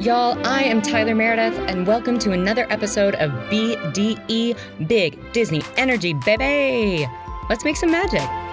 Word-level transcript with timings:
Y'all, 0.00 0.40
I 0.46 0.62
am 0.62 0.80
Tyler 0.80 1.14
Meredith, 1.14 1.58
and 1.68 1.86
welcome 1.86 2.18
to 2.20 2.32
another 2.32 2.66
episode 2.70 3.16
of 3.16 3.30
BDE 3.50 4.56
Big 4.88 5.32
Disney 5.34 5.60
Energy, 5.76 6.14
baby! 6.14 7.06
Let's 7.50 7.64
make 7.64 7.76
some 7.76 7.90
magic. 7.90 8.49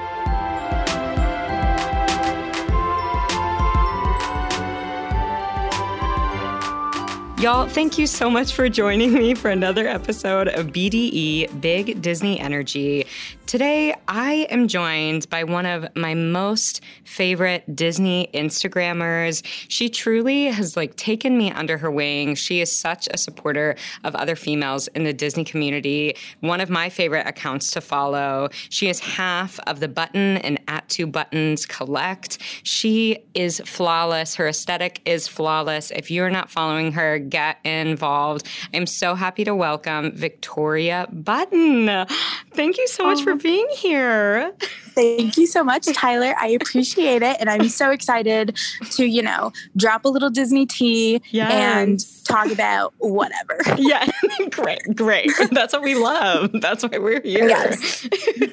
Y'all, 7.40 7.67
thank 7.67 7.99
you 7.99 8.08
so 8.08 8.31
much 8.31 8.53
for 8.53 8.67
joining 8.67 9.13
me 9.13 9.35
for 9.35 9.51
another 9.51 9.88
episode 9.88 10.47
of 10.47 10.70
BDE 10.70 11.62
Big 11.62 12.02
Disney 12.02 12.40
Energy. 12.40 13.06
Today, 13.46 13.96
I 14.10 14.47
am 14.49 14.67
joined 14.67 15.29
by 15.29 15.46
one 15.46 15.65
of 15.65 15.88
my 15.96 16.16
most 16.16 16.81
favorite 17.05 17.75
Disney 17.75 18.27
Instagrammers. 18.34 19.41
She 19.70 19.88
truly 19.88 20.45
has 20.45 20.75
like 20.75 20.97
taken 20.97 21.38
me 21.38 21.52
under 21.52 21.77
her 21.77 21.89
wing. 21.89 22.35
She 22.35 22.59
is 22.59 22.75
such 22.75 23.08
a 23.09 23.17
supporter 23.17 23.75
of 24.03 24.16
other 24.16 24.35
females 24.35 24.88
in 24.89 25.05
the 25.05 25.13
Disney 25.13 25.45
community. 25.45 26.17
One 26.41 26.59
of 26.59 26.69
my 26.69 26.89
favorite 26.89 27.25
accounts 27.25 27.72
to 27.72 27.81
follow. 27.81 28.49
She 28.67 28.89
is 28.89 28.99
half 28.99 29.59
of 29.67 29.80
the 29.80 29.88
Button 29.88 30.38
and 30.39 30.59
At 30.67 30.89
Two 30.89 31.08
Buttons 31.08 31.66
collect. 31.66 32.39
She 32.63 33.19
is 33.33 33.61
flawless. 33.63 34.35
Her 34.35 34.47
aesthetic 34.49 35.02
is 35.05 35.27
flawless. 35.30 35.91
If 35.91 36.11
you're 36.11 36.31
not 36.31 36.49
following 36.49 36.91
her, 36.94 37.19
get 37.30 37.58
involved. 37.63 38.48
I'm 38.73 38.86
so 38.88 39.16
happy 39.16 39.44
to 39.44 39.55
welcome 39.55 40.12
Victoria 40.12 41.08
Button. 41.12 42.08
Thank 42.57 42.77
you 42.79 42.88
so 42.88 43.05
much 43.05 43.21
for 43.21 43.35
being 43.35 43.67
here. 43.71 44.52
Thank 44.95 45.38
you 45.38 45.45
so 45.45 45.63
much, 45.63 45.85
Tyler. 45.93 46.34
I 46.41 46.47
appreciate 46.47 47.21
it. 47.21 47.38
And 47.39 47.52
I'm 47.52 47.70
so 47.70 47.91
excited 47.91 48.57
to, 48.93 49.05
you 49.05 49.22
know, 49.22 49.52
drop 49.75 50.05
a 50.05 50.09
little 50.09 50.31
Disney 50.31 50.66
tea 50.66 51.22
Yes. 51.30 51.52
and 51.53 52.25
talk 52.25 52.52
about 52.52 52.94
whatever. 52.97 53.59
Yeah, 53.78 54.09
great, 54.50 54.81
great. 54.95 55.30
That's 55.52 55.72
what 55.72 55.83
we 55.83 55.94
love. 55.94 56.50
That's 56.61 56.83
why 56.83 56.97
we're 56.97 57.22
here. 57.22 57.47
Yes. 57.47 58.08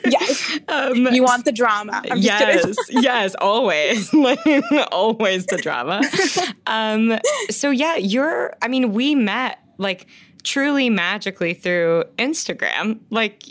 Yes. 0.04 0.58
Um, 0.68 1.08
You 1.10 1.22
want 1.22 1.46
the 1.46 1.52
drama. 1.52 2.02
I'm 2.10 2.18
yes, 2.18 2.76
yes, 2.90 3.34
always, 3.40 4.12
always 4.92 5.46
the 5.46 5.56
drama. 5.56 6.02
Um, 6.66 7.18
so 7.48 7.70
yeah, 7.70 7.96
you're. 7.96 8.54
I 8.60 8.68
mean, 8.68 8.92
we 8.92 9.14
met 9.14 9.58
like 9.78 10.06
truly 10.44 10.90
magically 10.90 11.54
through 11.54 12.04
Instagram. 12.18 13.00
Like 13.10 13.44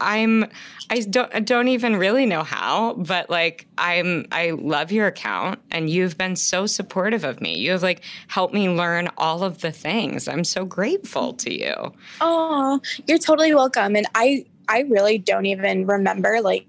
I'm, 0.00 0.46
I 0.90 1.00
don't, 1.00 1.34
I 1.34 1.40
don't 1.40 1.68
even 1.68 1.96
really 1.96 2.26
know 2.26 2.42
how, 2.42 2.94
but 2.94 3.30
like 3.30 3.66
I'm, 3.78 4.26
I 4.32 4.50
love 4.50 4.92
your 4.92 5.06
account, 5.06 5.60
and 5.70 5.88
you've 5.88 6.18
been 6.18 6.36
so 6.36 6.66
supportive 6.66 7.24
of 7.24 7.40
me. 7.40 7.56
You 7.56 7.70
have 7.70 7.82
like 7.82 8.02
helped 8.28 8.52
me 8.52 8.68
learn 8.68 9.08
all 9.16 9.42
of 9.42 9.60
the 9.60 9.72
things. 9.72 10.28
I'm 10.28 10.44
so 10.44 10.64
grateful 10.64 11.32
to 11.34 11.56
you. 11.56 11.92
Oh, 12.20 12.80
you're 13.06 13.18
totally 13.18 13.54
welcome. 13.54 13.96
And 13.96 14.06
I 14.14 14.44
I 14.70 14.80
really 14.88 15.18
don't 15.18 15.46
even 15.46 15.86
remember 15.86 16.40
like 16.40 16.66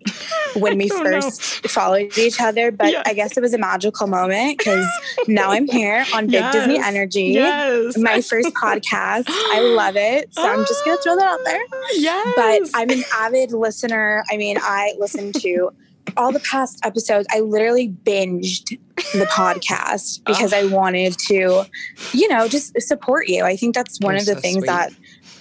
when 0.55 0.77
we 0.77 0.89
Oh, 0.93 1.01
no. 1.03 1.21
first 1.21 1.41
followed 1.69 2.17
each 2.17 2.41
other, 2.41 2.71
but 2.71 2.91
Yeah. 2.91 3.03
I 3.05 3.13
guess 3.13 3.37
it 3.37 3.41
was 3.41 3.53
a 3.53 3.57
magical 3.59 4.07
moment 4.07 4.57
because 4.57 4.85
now 5.27 5.51
I'm 5.51 5.67
here 5.67 6.03
on 6.13 6.27
Big 6.27 6.43
Disney 6.51 6.79
Energy. 6.79 7.25
Yes. 7.27 7.97
My 7.97 8.21
first 8.21 8.49
podcast. 8.55 9.25
I 9.29 9.61
love 9.61 9.95
it. 9.95 10.33
So 10.33 10.41
I'm 10.43 10.65
just 10.65 10.83
gonna 10.83 10.97
throw 10.97 11.15
that 11.15 11.25
out 11.25 11.39
there. 11.45 11.61
Yes. 11.93 12.33
But 12.35 12.79
I'm 12.79 12.89
an 12.89 13.03
avid 13.13 13.51
listener. 13.51 14.23
I 14.31 14.37
mean, 14.37 14.57
I 14.61 14.93
listen 14.97 15.31
to 15.33 15.71
all 16.17 16.31
the 16.31 16.39
past 16.39 16.79
episodes. 16.85 17.27
I 17.31 17.39
literally 17.41 17.89
binged 17.89 18.77
the 19.13 19.25
podcast 19.25 20.23
because 20.25 20.51
I 20.61 20.65
wanted 20.65 21.17
to, 21.27 21.65
you 22.13 22.27
know, 22.29 22.47
just 22.47 22.79
support 22.81 23.27
you. 23.27 23.43
I 23.43 23.55
think 23.55 23.75
that's 23.75 23.99
one 23.99 24.13
You're 24.13 24.21
of 24.21 24.25
the 24.25 24.33
so 24.35 24.39
things 24.39 24.57
sweet. 24.57 24.67
that 24.67 24.91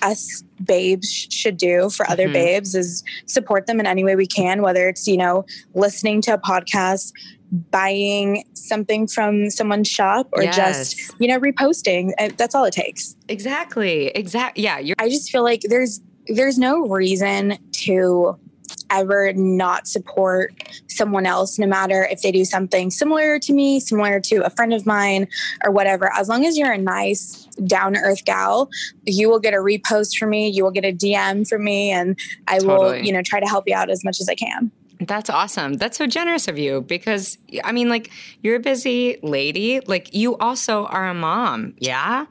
us 0.02 0.42
babes 0.64 1.10
sh- 1.10 1.26
should 1.30 1.56
do 1.56 1.90
for 1.90 2.08
other 2.10 2.28
Mhm. 2.28 2.32
babes 2.34 2.74
is 2.74 3.02
support 3.26 3.66
them 3.66 3.80
in 3.80 3.86
any 3.86 4.04
way 4.04 4.16
we 4.16 4.26
can, 4.26 4.62
whether 4.62 4.88
it's, 4.88 5.06
you 5.06 5.16
know, 5.16 5.44
listening 5.74 6.20
to 6.22 6.34
a 6.34 6.38
podcast, 6.38 7.12
buying 7.70 8.44
something 8.54 9.06
from 9.08 9.50
someone's 9.50 9.88
shop, 9.88 10.28
or 10.32 10.42
just, 10.44 10.96
you 11.18 11.26
know, 11.26 11.38
reposting. 11.40 12.12
Uh, 12.18 12.28
That's 12.36 12.54
all 12.54 12.64
it 12.64 12.72
takes. 12.72 13.16
Exactly. 13.28 14.08
Exactly. 14.08 14.62
Yeah. 14.62 14.78
You're 14.78 14.96
I 14.98 15.08
just 15.08 15.30
feel 15.30 15.42
like 15.42 15.62
there's 15.68 16.00
there's 16.26 16.58
no 16.58 16.82
reason 16.86 17.58
to 17.72 18.36
ever 18.90 19.32
not 19.32 19.86
support 19.86 20.54
someone 20.88 21.26
else 21.26 21.58
no 21.58 21.66
matter 21.66 22.06
if 22.10 22.22
they 22.22 22.32
do 22.32 22.44
something 22.44 22.90
similar 22.90 23.38
to 23.38 23.52
me 23.52 23.80
similar 23.80 24.20
to 24.20 24.44
a 24.44 24.50
friend 24.50 24.72
of 24.72 24.86
mine 24.86 25.28
or 25.64 25.70
whatever 25.70 26.12
as 26.16 26.28
long 26.28 26.44
as 26.46 26.58
you're 26.58 26.72
a 26.72 26.78
nice 26.78 27.46
down 27.64 27.94
to 27.94 28.00
earth 28.00 28.24
gal 28.24 28.68
you 29.06 29.28
will 29.28 29.40
get 29.40 29.54
a 29.54 29.58
repost 29.58 30.16
from 30.16 30.30
me 30.30 30.48
you 30.48 30.64
will 30.64 30.70
get 30.70 30.84
a 30.84 30.92
dm 30.92 31.46
from 31.48 31.64
me 31.64 31.90
and 31.90 32.18
i 32.48 32.58
will 32.60 32.94
you 32.96 33.12
know 33.12 33.22
try 33.22 33.40
to 33.40 33.46
help 33.46 33.64
you 33.66 33.74
out 33.74 33.90
as 33.90 34.04
much 34.04 34.20
as 34.20 34.28
i 34.28 34.34
can 34.34 34.70
that's 35.06 35.30
awesome. 35.30 35.74
That's 35.74 35.96
so 35.96 36.06
generous 36.06 36.46
of 36.46 36.58
you 36.58 36.82
because 36.82 37.38
I 37.64 37.72
mean, 37.72 37.88
like, 37.88 38.10
you're 38.42 38.56
a 38.56 38.60
busy 38.60 39.18
lady. 39.22 39.80
Like, 39.80 40.14
you 40.14 40.36
also 40.36 40.84
are 40.86 41.08
a 41.08 41.14
mom. 41.14 41.74
Yeah. 41.78 42.26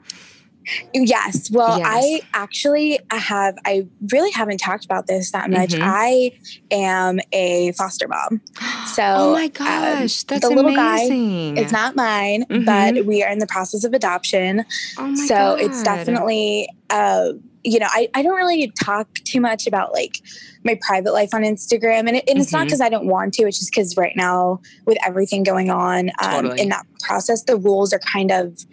Yes. 0.94 1.50
Well, 1.50 1.78
Yes. 1.78 1.86
I 1.88 2.20
actually 2.34 2.98
I 3.10 3.16
have 3.16 3.56
I 3.64 3.86
really 4.12 4.30
haven't 4.30 4.58
talked 4.58 4.84
about 4.84 5.06
this 5.06 5.30
that 5.32 5.50
much. 5.50 5.70
Mhm. 5.70 5.80
I 5.82 6.32
am 6.70 7.20
a 7.32 7.72
foster 7.72 8.08
mom. 8.08 8.40
So 8.90 9.02
oh 9.04 9.32
my 9.32 9.44
um, 9.44 9.50
gosh, 9.52 10.24
that's 10.24 10.46
the 10.48 10.52
little 10.54 10.74
guy 10.74 10.96
amazing. 11.04 11.56
It's 11.58 11.72
not 11.72 11.94
mine, 11.94 12.44
Mhm. 12.50 12.66
but 12.66 13.06
we 13.06 13.22
are 13.22 13.30
in 13.30 13.38
the 13.38 13.46
process 13.46 13.84
of 13.84 13.92
adoption. 13.92 14.64
Oh 14.98 15.06
my 15.06 15.26
so 15.26 15.54
it's 15.54 15.82
definitely 15.82 16.68
uh 16.90 17.32
you 17.62 17.78
know, 17.78 17.88
I, 17.90 18.08
I 18.14 18.22
don't 18.22 18.36
really 18.36 18.72
talk 18.82 19.14
too 19.24 19.40
much 19.40 19.66
about 19.66 19.92
like 19.92 20.22
my 20.64 20.78
private 20.80 21.12
life 21.12 21.34
on 21.34 21.42
Instagram. 21.42 22.08
And, 22.08 22.16
it, 22.16 22.24
and 22.26 22.38
it's 22.38 22.52
not 22.52 22.64
because 22.64 22.80
I 22.80 22.88
don't 22.88 23.06
want 23.06 23.34
to, 23.34 23.42
it's 23.42 23.58
just 23.58 23.70
because 23.70 23.96
right 23.98 24.16
now, 24.16 24.60
with 24.86 24.96
everything 25.06 25.42
going 25.42 25.68
on 25.70 26.08
um, 26.22 26.30
Totally. 26.44 26.60
in 26.62 26.68
that 26.70 26.86
process, 27.00 27.42
the 27.44 27.56
rules 27.58 27.92
are 27.92 27.98
kind 27.98 28.30
of, 28.30 28.64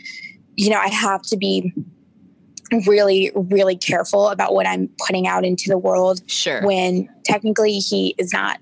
you 0.58 0.70
know, 0.70 0.80
I 0.80 0.90
have 0.90 1.22
to 1.24 1.38
be 1.38 1.72
really, 2.86 3.32
really 3.36 3.78
careful 3.78 4.28
about 4.30 4.54
what 4.54 4.68
I'm 4.68 4.90
putting 5.06 5.26
out 5.28 5.46
into 5.46 5.70
the 5.70 5.78
world 5.78 6.22
Sure. 6.30 6.62
when 6.66 7.08
technically 7.24 7.80
he 7.80 8.14
is 8.18 8.34
not 8.34 8.60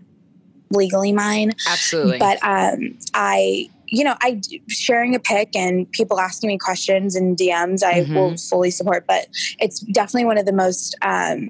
legally 0.72 1.12
mine. 1.12 1.54
Absolutely. 1.68 2.20
But 2.20 2.38
um, 2.44 2.98
I, 3.14 3.68
you 3.88 4.04
know, 4.04 4.16
I 4.22 4.42
sharing 4.68 5.16
a 5.16 5.20
pic 5.20 5.56
and 5.56 5.90
people 5.92 6.20
asking 6.20 6.50
me 6.50 6.58
questions 6.58 7.16
and 7.16 7.38
DMs, 7.38 7.82
I 7.82 8.02
Mhm. 8.02 8.14
will 8.14 8.38
fully 8.38 8.72
support. 8.72 9.06
But 9.08 9.28
it's 9.60 9.80
definitely 9.80 10.26
one 10.26 10.38
of 10.38 10.46
the 10.46 10.54
most 10.54 10.96
um, 11.02 11.50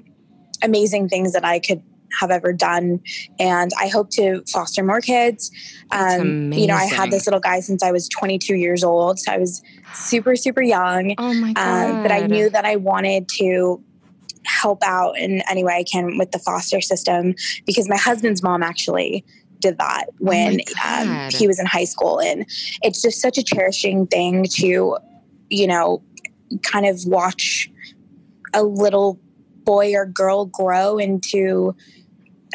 amazing 0.62 1.08
things 1.08 1.32
that 1.32 1.44
I 1.44 1.58
could 1.58 1.82
have 2.18 2.30
ever 2.30 2.52
done, 2.52 3.00
and 3.38 3.70
I 3.78 3.88
hope 3.88 4.10
to 4.10 4.42
foster 4.52 4.82
more 4.82 5.00
kids. 5.00 5.50
Um, 5.90 6.52
you 6.52 6.66
know, 6.66 6.74
I 6.74 6.84
had 6.84 7.10
this 7.10 7.26
little 7.26 7.40
guy 7.40 7.60
since 7.60 7.82
I 7.82 7.92
was 7.92 8.08
22 8.08 8.54
years 8.56 8.82
old, 8.84 9.18
so 9.18 9.32
I 9.32 9.38
was 9.38 9.62
super, 9.92 10.36
super 10.36 10.62
young. 10.62 11.14
oh 11.18 11.34
my 11.34 11.52
God. 11.52 11.90
Um, 11.90 12.02
but 12.02 12.12
I 12.12 12.26
knew 12.26 12.50
that 12.50 12.64
I 12.64 12.76
wanted 12.76 13.28
to 13.38 13.82
help 14.44 14.82
out 14.84 15.18
in 15.18 15.42
any 15.50 15.64
way 15.64 15.74
I 15.74 15.84
can 15.84 16.18
with 16.18 16.30
the 16.30 16.38
foster 16.38 16.80
system 16.80 17.34
because 17.66 17.88
my 17.88 17.96
husband's 17.96 18.42
mom 18.42 18.62
actually 18.62 19.24
did 19.58 19.78
that 19.78 20.06
when 20.18 20.60
um, 20.84 21.08
Oh 21.08 21.14
God. 21.14 21.32
he 21.32 21.46
was 21.48 21.58
in 21.58 21.66
high 21.66 21.84
school. 21.84 22.20
And 22.20 22.46
it's 22.82 23.02
just 23.02 23.20
such 23.20 23.38
a 23.38 23.42
cherishing 23.42 24.06
thing 24.06 24.44
to, 24.56 24.96
you 25.50 25.66
know, 25.66 26.02
kind 26.62 26.86
of 26.86 27.00
watch 27.06 27.68
a 28.54 28.62
little 28.62 29.18
boy 29.64 29.94
or 29.94 30.06
girl 30.06 30.44
grow 30.46 30.98
into 30.98 31.74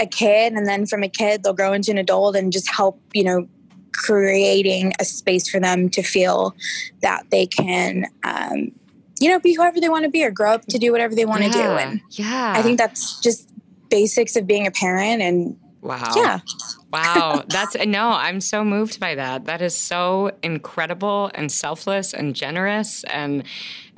a 0.01 0.05
kid. 0.05 0.53
And 0.53 0.67
then 0.67 0.85
from 0.85 1.03
a 1.03 1.09
kid, 1.09 1.43
they'll 1.43 1.53
grow 1.53 1.73
into 1.73 1.91
an 1.91 1.97
adult 1.97 2.35
and 2.35 2.51
just 2.51 2.69
help, 2.69 3.01
you 3.13 3.23
know, 3.23 3.47
creating 3.93 4.93
a 4.99 5.05
space 5.05 5.49
for 5.49 5.59
them 5.59 5.89
to 5.89 6.01
feel 6.01 6.55
that 7.01 7.23
they 7.29 7.45
can 7.45 8.05
um, 8.23 8.71
you 9.19 9.29
know 9.29 9.39
be 9.39 9.53
whoever 9.53 9.79
they 9.79 9.89
want 9.89 10.03
to 10.03 10.09
be 10.09 10.23
or 10.23 10.31
grow 10.31 10.51
up 10.51 10.65
to 10.65 10.79
do 10.79 10.91
whatever 10.91 11.13
they 11.13 11.25
want 11.25 11.43
to 11.43 11.49
do 11.49 11.59
and 11.59 12.01
yeah. 12.11 12.53
i 12.55 12.61
think 12.63 12.79
that's 12.79 13.19
just 13.19 13.49
basics 13.89 14.35
of 14.35 14.47
being 14.47 14.65
a 14.65 14.71
parent 14.71 15.21
and 15.21 15.57
Wow. 15.81 16.13
yeah 16.15 16.39
Wow. 16.91 17.43
That's 17.47 17.75
no, 17.85 18.09
I'm 18.09 18.41
so 18.41 18.63
moved 18.63 18.99
by 18.99 19.15
that. 19.15 19.45
That 19.45 19.61
is 19.61 19.75
so 19.75 20.31
incredible 20.43 21.31
and 21.33 21.51
selfless 21.51 22.13
and 22.13 22.35
generous. 22.35 23.03
And 23.05 23.43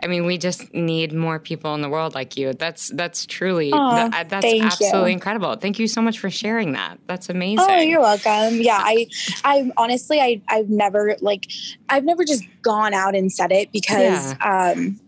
I 0.04 0.08
mean, 0.08 0.26
we 0.26 0.38
just 0.38 0.74
need 0.74 1.14
more 1.14 1.40
people 1.40 1.74
in 1.76 1.82
the 1.82 1.88
world 1.90 2.14
like 2.14 2.36
you. 2.36 2.52
That's 2.54 2.90
that's 2.90 3.26
truly 3.26 3.72
that, 3.72 4.28
that's 4.30 4.46
thank 4.46 4.58
you. 4.62 4.66
absolutely 4.68 5.14
incredible. 5.14 5.56
Thank 5.56 5.80
you 5.80 5.88
so 5.88 6.02
much 6.02 6.20
for 6.20 6.30
sharing 6.30 6.74
that. 6.74 7.00
That's 7.08 7.30
amazing. 7.30 7.66
oh 7.70 7.78
you're 7.78 8.02
welcome 8.02 8.62
yeah 8.62 8.80
i 8.84 9.08
i 9.46 9.70
honestly 9.78 10.20
i 10.20 10.42
i've 10.50 10.70
never 10.70 11.16
like 11.22 11.46
i've 11.90 12.04
never 12.04 12.24
just 12.26 12.44
gone 12.64 12.94
out 12.94 13.16
and 13.16 13.32
said 13.32 13.52
it 13.52 13.72
because 13.72 14.32
um 14.44 15.00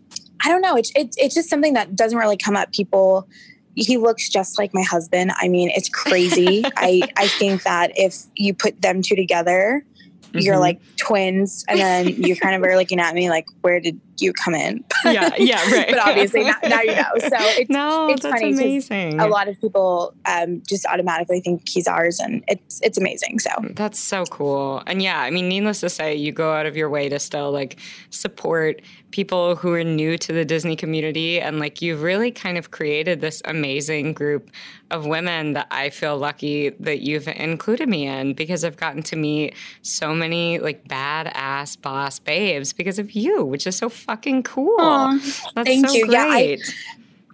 i 0.44 0.48
don't 0.48 0.60
know 0.62 0.76
it's 0.76 0.90
it's 0.94 1.16
it's 1.18 1.34
just 1.34 1.48
something 1.50 1.74
that 1.74 1.94
doesn't 1.94 2.18
really 2.18 2.36
come 2.36 2.56
up 2.56 2.72
people 2.72 3.28
he 3.74 3.96
looks 3.98 4.28
just 4.28 4.58
like 4.58 4.72
my 4.72 4.82
husband 4.82 5.32
i 5.36 5.48
mean 5.48 5.70
it's 5.74 5.88
crazy 5.88 6.64
i 6.76 7.02
i 7.16 7.26
think 7.28 7.62
that 7.64 7.90
if 7.96 8.14
you 8.36 8.54
put 8.54 8.80
them 8.82 9.02
two 9.02 9.16
together 9.16 9.84
you're 10.32 10.56
Mhm. 10.56 10.60
like 10.60 10.80
twins 10.98 11.64
and 11.68 11.78
then 11.80 12.08
you 12.08 12.36
kind 12.36 12.54
of 12.54 12.62
are 12.62 12.76
looking 12.76 13.00
at 13.00 13.14
me 13.14 13.28
like 13.30 13.46
where 13.62 13.80
did 13.80 14.00
you 14.20 14.32
come 14.32 14.54
in. 14.54 14.84
yeah, 15.04 15.30
yeah, 15.38 15.70
right. 15.70 15.88
but 15.90 15.98
obviously 15.98 16.44
now, 16.44 16.56
now, 16.62 16.80
you 16.80 16.94
know. 16.94 17.04
So 17.18 17.28
it's 17.32 17.70
no, 17.70 18.08
it's 18.08 18.22
that's 18.22 18.40
funny 18.40 18.52
amazing. 18.52 19.20
A 19.20 19.26
lot 19.26 19.48
of 19.48 19.60
people 19.60 20.14
um, 20.26 20.62
just 20.66 20.86
automatically 20.86 21.40
think 21.40 21.68
he's 21.68 21.86
ours, 21.86 22.18
and 22.20 22.44
it's 22.48 22.80
it's 22.82 22.98
amazing. 22.98 23.38
So 23.38 23.50
that's 23.74 23.98
so 23.98 24.24
cool. 24.26 24.82
And 24.86 25.02
yeah, 25.02 25.20
I 25.20 25.30
mean, 25.30 25.48
needless 25.48 25.80
to 25.80 25.88
say, 25.88 26.14
you 26.14 26.32
go 26.32 26.52
out 26.52 26.66
of 26.66 26.76
your 26.76 26.90
way 26.90 27.08
to 27.08 27.18
still 27.18 27.50
like 27.50 27.78
support 28.10 28.80
people 29.16 29.56
who 29.56 29.72
are 29.72 29.84
new 29.84 30.18
to 30.18 30.32
the 30.32 30.44
Disney 30.44 30.76
community. 30.76 31.40
And 31.40 31.58
like 31.58 31.80
you've 31.80 32.02
really 32.02 32.30
kind 32.30 32.58
of 32.58 32.70
created 32.70 33.20
this 33.20 33.40
amazing 33.44 34.12
group 34.12 34.50
of 34.90 35.06
women 35.06 35.54
that 35.54 35.66
I 35.70 35.90
feel 35.90 36.18
lucky 36.18 36.70
that 36.80 37.00
you've 37.00 37.26
included 37.26 37.88
me 37.88 38.06
in 38.06 38.34
because 38.34 38.64
I've 38.64 38.76
gotten 38.76 39.02
to 39.04 39.16
meet 39.16 39.54
so 39.82 40.14
many 40.14 40.58
like 40.58 40.86
badass 40.86 41.80
boss 41.80 42.18
babes 42.18 42.72
because 42.72 42.98
of 42.98 43.12
you, 43.12 43.44
which 43.44 43.66
is 43.66 43.76
so 43.76 43.88
fucking 44.06 44.42
cool. 44.44 44.78
Aww, 44.78 45.52
That's 45.54 45.68
thank 45.68 45.88
so 45.88 45.94
you. 45.94 46.06
great. 46.06 46.58
Yeah, 46.58 46.64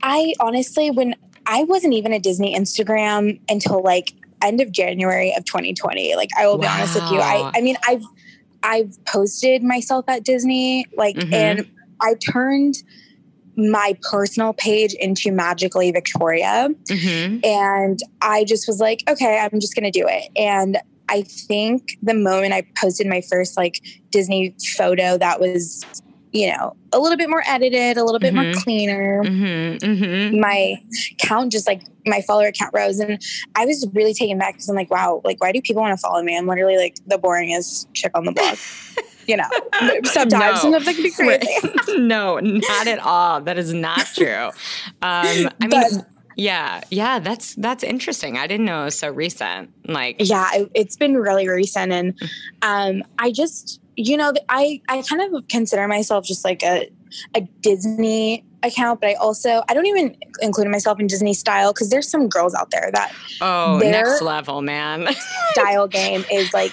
I, 0.03 0.35
I 0.35 0.35
honestly, 0.41 0.91
when 0.91 1.15
I 1.47 1.65
wasn't 1.65 1.95
even 1.95 2.13
a 2.13 2.19
Disney 2.19 2.57
Instagram 2.57 3.41
until 3.49 3.83
like 3.83 4.15
end 4.43 4.61
of 4.61 4.73
January 4.73 5.33
of 5.37 5.45
2020. 5.45 6.17
Like 6.17 6.31
I 6.39 6.47
will 6.47 6.59
wow. 6.59 6.63
be 6.63 6.67
honest 6.67 6.95
with 6.95 7.11
you. 7.13 7.19
I 7.19 7.53
I 7.55 7.61
mean 7.61 7.77
I've 7.87 8.03
I've 8.63 9.05
posted 9.05 9.63
myself 9.63 10.05
at 10.09 10.25
Disney, 10.25 10.87
like, 10.97 11.17
mm-hmm. 11.17 11.35
and 11.35 11.71
I 12.01 12.15
turned 12.15 12.77
my 13.57 13.97
personal 14.03 14.53
page 14.55 14.95
into 14.95 15.31
Magically 15.31 15.91
Victoria. 15.91 16.69
Mm-hmm. 16.89 17.45
And 17.45 17.99
I 18.21 18.45
just 18.45 18.67
was 18.67 18.81
like, 18.81 19.03
okay, 19.09 19.39
I'm 19.39 19.61
just 19.61 19.75
going 19.75 19.91
to 19.91 19.91
do 19.91 20.07
it. 20.09 20.31
And 20.37 20.79
I 21.09 21.23
think 21.23 21.99
the 22.03 22.15
moment 22.15 22.55
I 22.55 22.67
posted 22.77 23.07
my 23.07 23.21
first 23.21 23.57
like 23.57 23.81
Disney 24.11 24.55
photo 24.77 25.19
that 25.19 25.41
was, 25.41 25.85
you 26.33 26.51
know, 26.51 26.75
a 26.93 26.99
little 26.99 27.17
bit 27.17 27.29
more 27.29 27.43
edited, 27.47 27.99
a 27.99 28.05
little 28.05 28.19
bit 28.19 28.35
mm-hmm. 28.35 28.53
more 28.53 28.63
cleaner, 28.63 29.23
mm-hmm. 29.23 29.85
mm-hmm. 29.85 30.41
my 30.41 30.83
count 31.19 31.53
just 31.53 31.67
like 31.67 31.83
my 32.07 32.23
follower 32.23 32.51
count 32.53 32.73
rose. 32.75 32.99
And 32.99 33.23
I 33.55 33.67
was 33.67 33.87
really 33.93 34.15
taken 34.15 34.39
back 34.39 34.55
because 34.55 34.69
I'm 34.69 34.77
like, 34.77 34.91
wow, 34.91 35.21
like, 35.25 35.41
why 35.41 35.53
do 35.53 35.61
people 35.61 35.83
want 35.83 35.97
to 35.97 36.01
follow 36.01 36.23
me? 36.23 36.37
I'm 36.37 36.47
literally 36.47 36.77
like 36.77 36.97
the 37.07 37.19
boringest 37.19 37.87
chick 37.93 38.13
on 38.17 38.25
the 38.25 38.33
block. 38.33 38.59
you 39.27 39.37
know, 39.37 39.49
sometimes, 40.05 40.65
no. 40.65 40.73
sometimes 40.73 40.85
can 40.85 41.03
be 41.03 41.11
crazy. 41.11 41.99
no, 41.99 42.39
not 42.39 42.87
at 42.87 42.99
all. 42.99 43.41
That 43.41 43.59
is 43.59 43.73
not 43.73 44.07
true. 44.15 44.47
Um, 45.03 45.51
I 45.61 45.67
mean, 45.69 46.05
yeah, 46.37 46.81
yeah, 46.91 47.19
that's 47.19 47.55
that's 47.57 47.85
interesting. 47.85 48.39
I 48.39 48.47
didn't 48.47 48.67
know 48.67 48.83
it 48.83 48.85
was 48.87 48.99
so 48.99 49.11
recent. 49.11 49.71
Like, 49.87 50.17
yeah, 50.19 50.49
it, 50.55 50.71
it's 50.75 50.97
been 50.97 51.17
really 51.17 51.49
recent, 51.49 51.93
and 51.93 52.19
mm. 52.19 52.29
um, 52.63 53.03
I 53.19 53.31
just, 53.31 53.81
you 53.97 54.17
know, 54.17 54.33
I 54.49 54.81
I 54.89 55.03
kind 55.03 55.35
of 55.35 55.49
consider 55.49 55.87
myself 55.89 56.25
just 56.25 56.45
like 56.45 56.63
a 56.63 56.91
a 57.35 57.43
Disney 57.61 58.45
account, 58.63 59.01
but 59.01 59.11
I 59.11 59.15
also 59.15 59.63
I 59.69 59.75
don't 59.75 59.87
even 59.87 60.17
include 60.41 60.69
myself 60.69 61.01
in 61.01 61.07
Disney 61.07 61.35
style 61.35 61.73
because 61.73 61.91
there's 61.91 62.09
some 62.09 62.29
girls 62.29 62.55
out 62.55 62.71
there 62.71 62.91
that 62.95 63.13
oh 63.41 63.79
next 63.83 64.23
level 64.23 64.63
man 64.63 65.09
style 65.53 65.89
game 65.89 66.25
is 66.31 66.53
like 66.55 66.73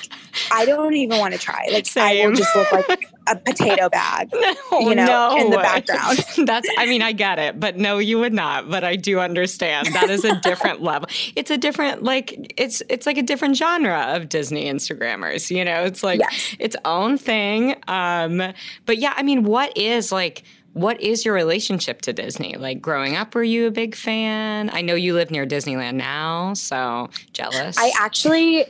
I 0.51 0.65
don't 0.65 0.93
even 0.93 1.19
want 1.19 1.33
to 1.33 1.39
try. 1.39 1.67
Like 1.71 1.87
Same. 1.87 2.23
I 2.23 2.27
will 2.27 2.35
just 2.35 2.55
look 2.55 2.71
like 2.71 3.09
a 3.29 3.35
potato 3.35 3.89
bag, 3.89 4.29
no, 4.33 4.79
you 4.79 4.95
know, 4.95 5.05
no. 5.05 5.37
in 5.37 5.51
the 5.51 5.57
background. 5.57 6.25
That's 6.47 6.69
I 6.77 6.85
mean 6.85 7.01
I 7.01 7.11
get 7.11 7.39
it, 7.39 7.59
but 7.59 7.77
no, 7.77 7.97
you 7.97 8.19
would 8.19 8.33
not. 8.33 8.69
But 8.69 8.83
I 8.83 8.95
do 8.95 9.19
understand 9.19 9.93
that 9.93 10.09
is 10.09 10.25
a 10.25 10.39
different 10.41 10.81
level. 10.89 11.09
It's 11.35 11.51
a 11.51 11.57
different 11.57 12.03
like 12.03 12.53
it's 12.57 12.81
it's 12.89 13.05
like 13.05 13.17
a 13.17 13.23
different 13.23 13.57
genre 13.57 14.15
of 14.15 14.29
Disney 14.29 14.65
Instagrammers. 14.65 15.55
You 15.55 15.65
know, 15.65 15.83
it's 15.83 16.03
like 16.03 16.19
yes. 16.19 16.55
its 16.59 16.75
own 16.85 17.17
thing. 17.17 17.75
Um, 17.87 18.53
but 18.85 18.97
yeah, 18.97 19.13
I 19.15 19.23
mean, 19.23 19.43
what 19.43 19.77
is 19.77 20.11
like 20.11 20.43
what 20.73 21.01
is 21.01 21.25
your 21.25 21.33
relationship 21.33 22.01
to 22.03 22.13
Disney? 22.13 22.55
Like 22.55 22.81
growing 22.81 23.15
up, 23.15 23.33
were 23.35 23.43
you 23.43 23.67
a 23.67 23.71
big 23.71 23.95
fan? 23.95 24.69
I 24.71 24.81
know 24.81 24.95
you 24.95 25.13
live 25.13 25.31
near 25.31 25.45
Disneyland 25.45 25.95
now, 25.95 26.53
so 26.53 27.09
jealous. 27.33 27.77
I 27.77 27.91
actually 27.99 28.65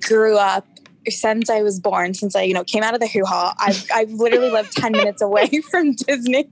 grew 0.00 0.36
up 0.36 0.66
since 1.08 1.50
I 1.50 1.62
was 1.62 1.80
born, 1.80 2.14
since 2.14 2.34
I, 2.34 2.42
you 2.42 2.54
know, 2.54 2.64
came 2.64 2.82
out 2.82 2.94
of 2.94 3.00
the 3.00 3.06
hoo 3.06 3.24
ha, 3.24 3.54
I've, 3.58 3.86
I've 3.92 4.12
literally 4.12 4.50
lived 4.50 4.72
10 4.72 4.92
minutes 4.92 5.22
away 5.22 5.48
from 5.70 5.92
Disney. 5.92 6.48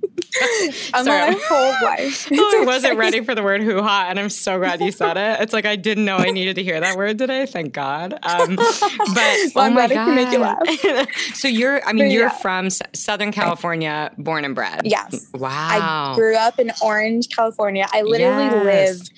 I'm 0.94 1.06
my 1.06 1.38
whole 1.44 1.72
life. 1.82 2.28
Oh, 2.44 2.62
I 2.62 2.64
wasn't 2.64 2.99
ready 2.99 3.22
for 3.22 3.34
the 3.34 3.43
word 3.43 3.62
hoo 3.62 3.82
ha, 3.82 4.06
and 4.08 4.19
I'm 4.19 4.28
so 4.28 4.58
glad 4.58 4.81
you 4.81 4.90
said 4.90 5.16
it. 5.16 5.40
It's 5.40 5.52
like 5.52 5.64
I 5.64 5.76
didn't 5.76 6.04
know 6.04 6.16
I 6.16 6.31
needed 6.31 6.56
to 6.56 6.62
hear 6.62 6.81
that 6.81 6.96
word 6.96 7.19
today. 7.19 7.46
Thank 7.46 7.72
God. 7.72 8.14
Um, 8.22 8.56
but 8.56 8.76
well, 9.16 9.52
oh 9.56 9.60
I'm 9.60 9.75
glad 9.75 9.90
God. 9.90 10.06
can 10.06 10.14
make 10.14 10.32
you 10.32 10.38
laugh. 10.38 11.08
so 11.34 11.48
you're, 11.48 11.84
I 11.87 11.93
mean, 11.93 12.06
but, 12.06 12.12
you're 12.12 12.25
yeah. 12.25 12.38
from 12.38 12.70
Southern 12.70 13.32
California, 13.32 14.10
born 14.19 14.44
and 14.44 14.55
bred. 14.55 14.82
Yes. 14.84 15.28
Wow. 15.34 16.12
I 16.12 16.16
grew 16.16 16.37
up 16.37 16.58
in 16.58 16.72
Orange, 16.82 17.28
California. 17.28 17.87
I 17.93 18.02
literally 18.02 18.44
yes. 18.44 18.64
lived 18.64 19.12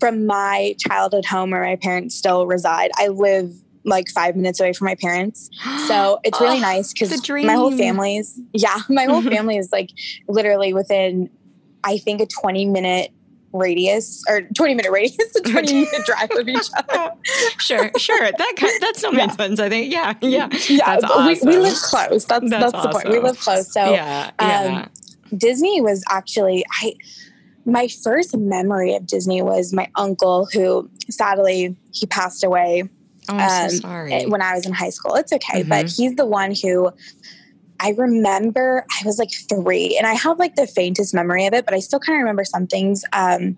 from 0.00 0.26
my 0.26 0.74
childhood 0.78 1.26
home 1.26 1.50
where 1.50 1.62
my 1.62 1.76
parents 1.76 2.16
still 2.16 2.46
reside. 2.46 2.90
I 2.96 3.08
live 3.08 3.52
like 3.84 4.08
five 4.08 4.36
minutes 4.36 4.60
away 4.60 4.72
from 4.72 4.86
my 4.86 4.94
parents. 4.94 5.50
So 5.86 6.20
it's 6.24 6.40
really 6.40 6.58
oh, 6.58 6.60
nice 6.60 6.92
because 6.92 7.28
my 7.28 7.54
whole 7.54 7.76
family 7.76 8.16
is, 8.16 8.40
yeah, 8.52 8.78
my 8.88 9.04
whole 9.04 9.22
family 9.22 9.56
is 9.56 9.70
like 9.72 9.90
literally 10.28 10.72
within, 10.72 11.30
I 11.84 11.98
think, 11.98 12.20
a 12.20 12.26
20 12.26 12.66
minute 12.66 13.12
radius 13.52 14.22
or 14.28 14.42
20 14.56 14.74
minute 14.74 14.92
radius, 14.92 15.34
a 15.36 15.40
20 15.40 15.72
minute 15.72 16.04
drive 16.04 16.30
of 16.32 16.48
each 16.48 16.68
other. 16.76 17.12
sure, 17.58 17.90
sure. 17.96 18.30
That 18.30 18.54
kind, 18.56 18.80
that 18.80 18.96
still 18.96 19.12
makes 19.12 19.32
yeah. 19.32 19.36
sense, 19.36 19.60
I 19.60 19.68
think. 19.68 19.92
Yeah, 19.92 20.14
yeah. 20.20 20.48
Yeah, 20.68 20.98
that's 21.00 21.04
awesome. 21.04 21.48
we, 21.48 21.56
we 21.56 21.62
live 21.62 21.76
close. 21.76 22.24
That's, 22.24 22.26
that's, 22.26 22.50
that's 22.50 22.74
awesome. 22.74 22.90
the 22.90 22.98
point. 22.98 23.08
We 23.08 23.18
live 23.18 23.38
close. 23.40 23.72
So 23.72 23.92
yeah, 23.92 24.30
yeah. 24.40 24.86
Um, 25.32 25.38
Disney 25.38 25.80
was 25.80 26.04
actually, 26.08 26.64
I, 26.82 26.94
my 27.64 27.88
first 27.88 28.36
memory 28.36 28.94
of 28.94 29.06
Disney 29.06 29.42
was 29.42 29.72
my 29.72 29.88
uncle 29.96 30.48
who 30.52 30.88
sadly 31.08 31.76
he 31.92 32.06
passed 32.06 32.44
away 32.44 32.88
Oh, 33.30 33.36
I'm 33.36 33.64
um, 33.64 33.70
so 33.70 33.76
sorry. 33.76 34.26
When 34.26 34.42
I 34.42 34.54
was 34.54 34.66
in 34.66 34.72
high 34.72 34.90
school, 34.90 35.14
it's 35.14 35.32
okay. 35.32 35.60
Mm-hmm. 35.60 35.68
But 35.68 35.90
he's 35.90 36.16
the 36.16 36.26
one 36.26 36.54
who 36.60 36.90
I 37.80 37.94
remember 37.96 38.84
I 38.90 39.06
was 39.06 39.18
like 39.18 39.30
three, 39.48 39.96
and 39.96 40.06
I 40.06 40.12
have 40.14 40.38
like 40.38 40.56
the 40.56 40.66
faintest 40.66 41.14
memory 41.14 41.46
of 41.46 41.54
it, 41.54 41.64
but 41.64 41.74
I 41.74 41.80
still 41.80 41.98
kind 41.98 42.16
of 42.16 42.20
remember 42.20 42.44
some 42.44 42.66
things. 42.66 43.04
Um, 43.12 43.56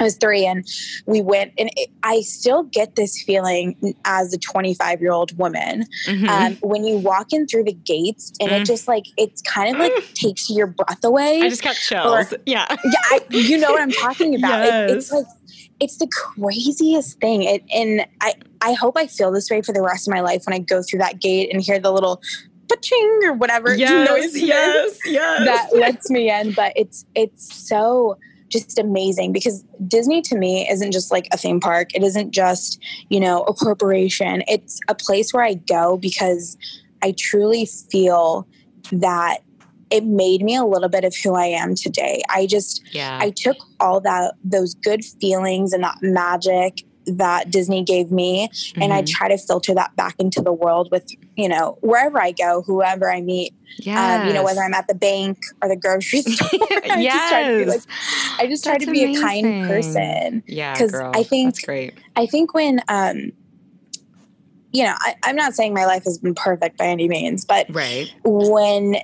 I 0.00 0.04
was 0.04 0.16
three, 0.16 0.46
and 0.46 0.66
we 1.06 1.20
went, 1.20 1.52
and 1.58 1.70
it, 1.76 1.90
I 2.02 2.20
still 2.22 2.62
get 2.62 2.94
this 2.96 3.22
feeling 3.22 3.94
as 4.04 4.32
a 4.32 4.38
25 4.38 5.00
year 5.00 5.12
old 5.12 5.36
woman 5.36 5.84
mm-hmm. 6.06 6.28
um, 6.28 6.56
when 6.62 6.84
you 6.84 6.98
walk 6.98 7.32
in 7.32 7.46
through 7.46 7.64
the 7.64 7.72
gates, 7.72 8.32
and 8.40 8.50
mm. 8.50 8.60
it 8.60 8.64
just 8.64 8.88
like 8.88 9.04
it's 9.16 9.42
kind 9.42 9.74
of 9.74 9.80
like 9.80 9.92
takes 10.14 10.48
your 10.48 10.68
breath 10.68 11.04
away. 11.04 11.40
I 11.42 11.48
just 11.48 11.62
got 11.62 11.76
chills. 11.76 12.32
Or, 12.32 12.38
yeah, 12.46 12.66
yeah, 12.70 12.92
I, 13.10 13.20
you 13.30 13.58
know 13.58 13.72
what 13.72 13.82
I'm 13.82 13.90
talking 13.90 14.34
about. 14.38 14.64
yes. 14.64 14.90
it, 14.90 14.96
it's 14.96 15.12
like 15.12 15.26
it's 15.80 15.96
the 15.98 16.08
craziest 16.08 17.20
thing. 17.20 17.42
It, 17.42 17.62
and 17.74 18.06
I, 18.20 18.34
I 18.60 18.72
hope 18.72 18.96
I 18.96 19.06
feel 19.06 19.30
this 19.30 19.50
way 19.50 19.62
for 19.62 19.72
the 19.72 19.82
rest 19.82 20.08
of 20.08 20.12
my 20.12 20.20
life 20.20 20.42
when 20.46 20.54
I 20.54 20.58
go 20.58 20.82
through 20.82 21.00
that 21.00 21.20
gate 21.20 21.50
and 21.52 21.62
hear 21.62 21.78
the 21.78 21.92
little 21.92 22.20
ching 22.82 23.20
or 23.24 23.32
whatever 23.32 23.74
yes, 23.74 24.08
noise 24.10 24.40
yes, 24.40 24.98
yes. 25.06 25.44
that 25.44 25.78
lets 25.78 26.10
me 26.10 26.30
in. 26.30 26.52
But 26.52 26.72
it's 26.76 27.04
it's 27.14 27.68
so 27.68 28.18
just 28.48 28.78
amazing 28.78 29.32
because 29.32 29.64
Disney 29.86 30.22
to 30.22 30.36
me 30.36 30.68
isn't 30.70 30.92
just 30.92 31.12
like 31.12 31.28
a 31.32 31.36
theme 31.36 31.60
park. 31.60 31.94
It 31.94 32.02
isn't 32.02 32.32
just, 32.32 32.82
you 33.10 33.20
know, 33.20 33.42
a 33.42 33.52
corporation. 33.52 34.42
It's 34.48 34.80
a 34.88 34.94
place 34.94 35.32
where 35.32 35.44
I 35.44 35.54
go 35.54 35.96
because 35.96 36.56
I 37.02 37.14
truly 37.16 37.66
feel 37.66 38.46
that 38.92 39.38
it 39.90 40.04
made 40.04 40.42
me 40.42 40.54
a 40.56 40.64
little 40.64 40.88
bit 40.88 41.04
of 41.04 41.14
who 41.22 41.34
I 41.34 41.46
am 41.46 41.74
today. 41.74 42.22
I 42.28 42.46
just 42.46 42.82
yeah. 42.92 43.18
I 43.20 43.30
took 43.30 43.56
all 43.80 44.00
that 44.00 44.34
those 44.44 44.74
good 44.74 45.04
feelings 45.04 45.72
and 45.72 45.82
that 45.82 45.98
magic 46.02 46.82
that 47.16 47.50
Disney 47.50 47.82
gave 47.82 48.10
me 48.10 48.48
mm-hmm. 48.48 48.82
and 48.82 48.92
I 48.92 49.02
mm-hmm. 49.02 49.06
try 49.06 49.28
to 49.28 49.38
filter 49.38 49.74
that 49.74 49.94
back 49.96 50.16
into 50.18 50.40
the 50.40 50.52
world 50.52 50.88
with, 50.90 51.10
you 51.36 51.48
know, 51.48 51.78
wherever 51.80 52.20
I 52.20 52.32
go, 52.32 52.62
whoever 52.62 53.10
I 53.10 53.20
meet. 53.20 53.54
Yes. 53.78 54.20
Um, 54.20 54.28
you 54.28 54.34
know, 54.34 54.42
whether 54.42 54.62
I'm 54.62 54.74
at 54.74 54.88
the 54.88 54.94
bank 54.94 55.38
or 55.62 55.68
the 55.68 55.76
grocery 55.76 56.22
store. 56.22 56.48
I 56.70 57.00
yes. 57.00 57.14
just 57.14 57.28
try 57.28 57.42
to 57.44 57.58
be 57.58 57.64
like 57.66 57.80
I 58.38 58.46
just 58.46 58.64
try 58.64 58.72
That's 58.74 58.84
to 58.86 58.90
be 58.90 59.04
amazing. 59.04 59.24
a 59.24 59.26
kind 59.26 59.68
person. 59.68 60.42
Yeah. 60.46 60.72
Because 60.72 60.94
I 60.94 61.22
think 61.22 61.54
That's 61.54 61.64
great. 61.64 61.94
I 62.16 62.26
think 62.26 62.54
when 62.54 62.80
um 62.88 63.32
you 64.72 64.84
know, 64.84 64.94
I, 64.98 65.14
I'm 65.24 65.36
not 65.36 65.54
saying 65.54 65.74
my 65.74 65.86
life 65.86 66.04
has 66.04 66.18
been 66.18 66.34
perfect 66.34 66.76
by 66.76 66.86
any 66.86 67.08
means, 67.08 67.44
but 67.44 67.66
right. 67.70 68.12
when 68.22 68.96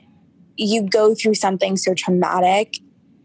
you 0.57 0.83
go 0.83 1.15
through 1.15 1.35
something 1.35 1.77
so 1.77 1.95
traumatic 1.95 2.79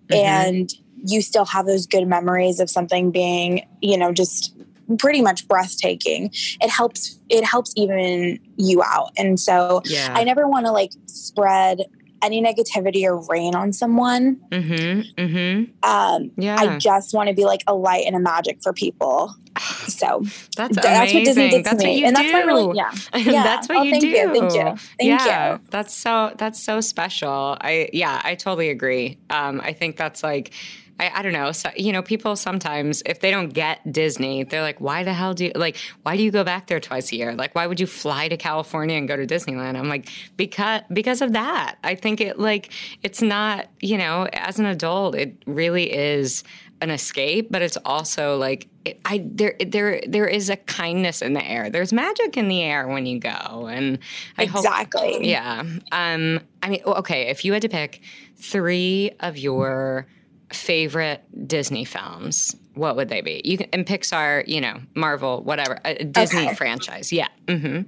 mm-hmm. 0.09 0.13
and 0.13 0.73
you 1.03 1.21
still 1.21 1.45
have 1.45 1.65
those 1.65 1.85
good 1.85 2.07
memories 2.07 2.59
of 2.59 2.69
something 2.69 3.11
being, 3.11 3.67
you 3.81 3.97
know, 3.97 4.11
just 4.11 4.55
pretty 4.97 5.21
much 5.21 5.47
breathtaking. 5.47 6.31
It 6.61 6.69
helps 6.69 7.19
it 7.29 7.43
helps 7.43 7.73
even 7.77 8.39
you 8.57 8.81
out. 8.83 9.11
And 9.17 9.39
so 9.39 9.81
yeah. 9.85 10.13
I 10.15 10.23
never 10.23 10.47
want 10.47 10.65
to 10.65 10.71
like 10.71 10.91
spread 11.05 11.85
any 12.21 12.41
negativity 12.43 13.05
or 13.05 13.17
rain 13.29 13.55
on 13.55 13.71
someone. 13.71 14.35
Mm-hmm. 14.51 15.21
Mm-hmm. 15.21 15.89
Um, 15.89 16.31
Yeah. 16.37 16.57
I 16.59 16.77
just 16.77 17.13
want 17.13 17.29
to 17.29 17.35
be 17.35 17.45
like 17.45 17.61
a 17.67 17.73
light 17.73 18.03
and 18.05 18.15
a 18.15 18.19
magic 18.19 18.61
for 18.61 18.73
people. 18.73 19.33
So 19.89 20.21
that's 20.55 20.75
that's 20.75 21.13
what 21.13 21.25
Disney 21.25 21.49
did 21.49 21.57
to 21.57 21.63
That's 21.63 21.83
what 21.83 21.83
me, 21.83 22.03
and 22.05 22.15
do. 22.15 22.21
that's 22.21 22.33
why 22.33 22.41
really, 22.43 22.77
yeah, 22.77 22.91
yeah. 23.15 23.43
that's 23.43 23.67
what 23.67 23.79
Oh, 23.79 23.81
you 23.83 23.91
thank 23.91 24.01
do. 24.03 24.07
you, 24.07 24.33
thank 24.33 24.53
you, 24.53 24.63
thank 24.63 24.77
yeah, 25.01 25.53
you. 25.53 25.59
that's 25.71 25.93
so 25.95 26.33
that's 26.37 26.61
so 26.61 26.79
special. 26.79 27.57
I 27.59 27.89
yeah, 27.91 28.21
I 28.23 28.35
totally 28.35 28.69
agree. 28.69 29.17
Um, 29.31 29.59
I 29.63 29.73
think 29.73 29.97
that's 29.97 30.21
like. 30.23 30.51
I, 30.99 31.11
I 31.15 31.21
don't 31.21 31.33
know. 31.33 31.51
So, 31.51 31.69
you 31.75 31.91
know, 31.91 32.01
people 32.01 32.35
sometimes, 32.35 33.01
if 33.05 33.21
they 33.21 33.31
don't 33.31 33.49
get 33.49 33.91
Disney, 33.91 34.43
they're 34.43 34.61
like, 34.61 34.81
why 34.81 35.03
the 35.03 35.13
hell 35.13 35.33
do 35.33 35.45
you, 35.45 35.51
like, 35.55 35.77
why 36.03 36.17
do 36.17 36.23
you 36.23 36.31
go 36.31 36.43
back 36.43 36.67
there 36.67 36.79
twice 36.79 37.11
a 37.11 37.15
year? 37.15 37.33
Like, 37.33 37.55
why 37.55 37.67
would 37.67 37.79
you 37.79 37.87
fly 37.87 38.27
to 38.27 38.37
California 38.37 38.97
and 38.97 39.07
go 39.07 39.15
to 39.15 39.25
Disneyland? 39.25 39.77
I'm 39.77 39.87
like, 39.89 40.09
because, 40.35 40.81
because 40.91 41.21
of 41.21 41.33
that. 41.33 41.77
I 41.83 41.95
think 41.95 42.21
it, 42.21 42.37
like, 42.37 42.71
it's 43.01 43.21
not, 43.21 43.67
you 43.79 43.97
know, 43.97 44.27
as 44.33 44.59
an 44.59 44.65
adult, 44.65 45.15
it 45.15 45.41
really 45.45 45.93
is 45.93 46.43
an 46.81 46.91
escape, 46.91 47.49
but 47.51 47.61
it's 47.61 47.77
also 47.83 48.37
like, 48.37 48.67
it, 48.85 48.99
I, 49.03 49.21
there, 49.25 49.55
there, 49.65 50.01
there 50.07 50.27
is 50.27 50.49
a 50.49 50.55
kindness 50.55 51.21
in 51.21 51.33
the 51.33 51.45
air. 51.45 51.69
There's 51.69 51.91
magic 51.91 52.37
in 52.37 52.47
the 52.47 52.61
air 52.61 52.87
when 52.87 53.05
you 53.05 53.19
go. 53.19 53.67
And 53.69 53.99
I 54.37 54.45
hope, 54.45 54.63
exactly. 54.63 55.29
yeah. 55.29 55.63
Um, 55.91 56.39
I 56.63 56.69
mean, 56.69 56.81
okay, 56.85 57.23
if 57.23 57.43
you 57.43 57.51
had 57.53 57.61
to 57.63 57.69
pick 57.69 58.01
three 58.37 59.11
of 59.19 59.37
your 59.37 60.07
favorite 60.53 61.23
Disney 61.47 61.85
films, 61.85 62.55
what 62.73 62.95
would 62.95 63.09
they 63.09 63.21
be? 63.21 63.41
You 63.43 63.57
can, 63.57 63.67
and 63.73 63.85
Pixar, 63.85 64.47
you 64.47 64.61
know, 64.61 64.77
Marvel, 64.95 65.43
whatever, 65.43 65.79
a 65.85 66.03
Disney 66.03 66.45
Okay. 66.47 66.55
franchise. 66.55 67.11
Yeah. 67.11 67.27
hmm 67.47 67.81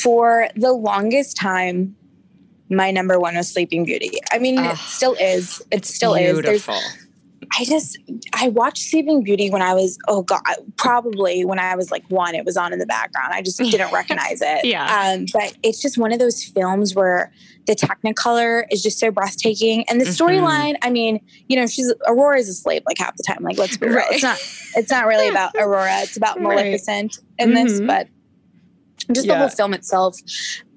For 0.00 0.48
the 0.56 0.72
longest 0.72 1.36
time, 1.36 1.96
my 2.68 2.90
number 2.90 3.18
one 3.20 3.36
was 3.36 3.48
Sleeping 3.48 3.84
Beauty. 3.84 4.18
I 4.32 4.38
mean, 4.38 4.58
Ugh. 4.58 4.72
it 4.72 4.78
still 4.78 5.14
is. 5.14 5.62
It 5.70 5.84
still 5.84 6.14
is. 6.14 6.40
There's 6.42 6.42
beautiful. 6.42 6.80
I 7.58 7.64
just 7.64 7.98
I 8.34 8.48
watched 8.48 8.78
Sleeping 8.78 9.22
Beauty 9.22 9.50
when 9.50 9.62
I 9.62 9.74
was 9.74 9.98
oh 10.08 10.22
god 10.22 10.40
probably 10.76 11.44
when 11.44 11.58
I 11.58 11.74
was 11.76 11.90
like 11.90 12.04
one 12.08 12.34
it 12.34 12.44
was 12.44 12.56
on 12.56 12.72
in 12.72 12.78
the 12.78 12.86
background 12.86 13.32
I 13.34 13.42
just 13.42 13.58
didn't 13.58 13.92
recognize 13.92 14.40
it 14.42 14.64
Yeah. 14.64 15.12
um, 15.14 15.26
but 15.32 15.54
it's 15.62 15.80
just 15.80 15.96
one 15.98 16.12
of 16.12 16.18
those 16.18 16.42
films 16.44 16.94
where 16.94 17.32
the 17.66 17.74
Technicolor 17.74 18.64
is 18.70 18.82
just 18.82 18.98
so 18.98 19.10
breathtaking 19.10 19.84
and 19.88 20.00
the 20.00 20.04
Mhm. 20.06 20.16
storyline 20.16 20.74
I 20.82 20.90
mean 20.90 21.20
you 21.48 21.56
know 21.56 21.66
she's 21.66 21.92
Aurora 22.06 22.26
Aurora's 22.36 22.48
asleep 22.48 22.82
like 22.86 22.98
half 22.98 23.16
the 23.16 23.22
time 23.22 23.42
like 23.42 23.58
let's 23.58 23.76
be 23.76 23.86
real 23.86 23.96
Right. 23.96 24.12
it's 24.12 24.22
not 24.22 24.38
it's 24.76 24.90
not 24.90 25.06
really 25.06 25.28
about 25.28 25.52
Aurora 25.58 26.00
it's 26.02 26.16
about 26.16 26.36
Right. 26.40 26.56
Maleficent 26.56 27.18
in 27.38 27.54
this 27.54 27.80
Mhm. 27.80 27.86
but 27.86 28.08
just 29.12 29.28
the 29.28 29.36
whole 29.36 29.48
film 29.48 29.72
itself 29.74 30.16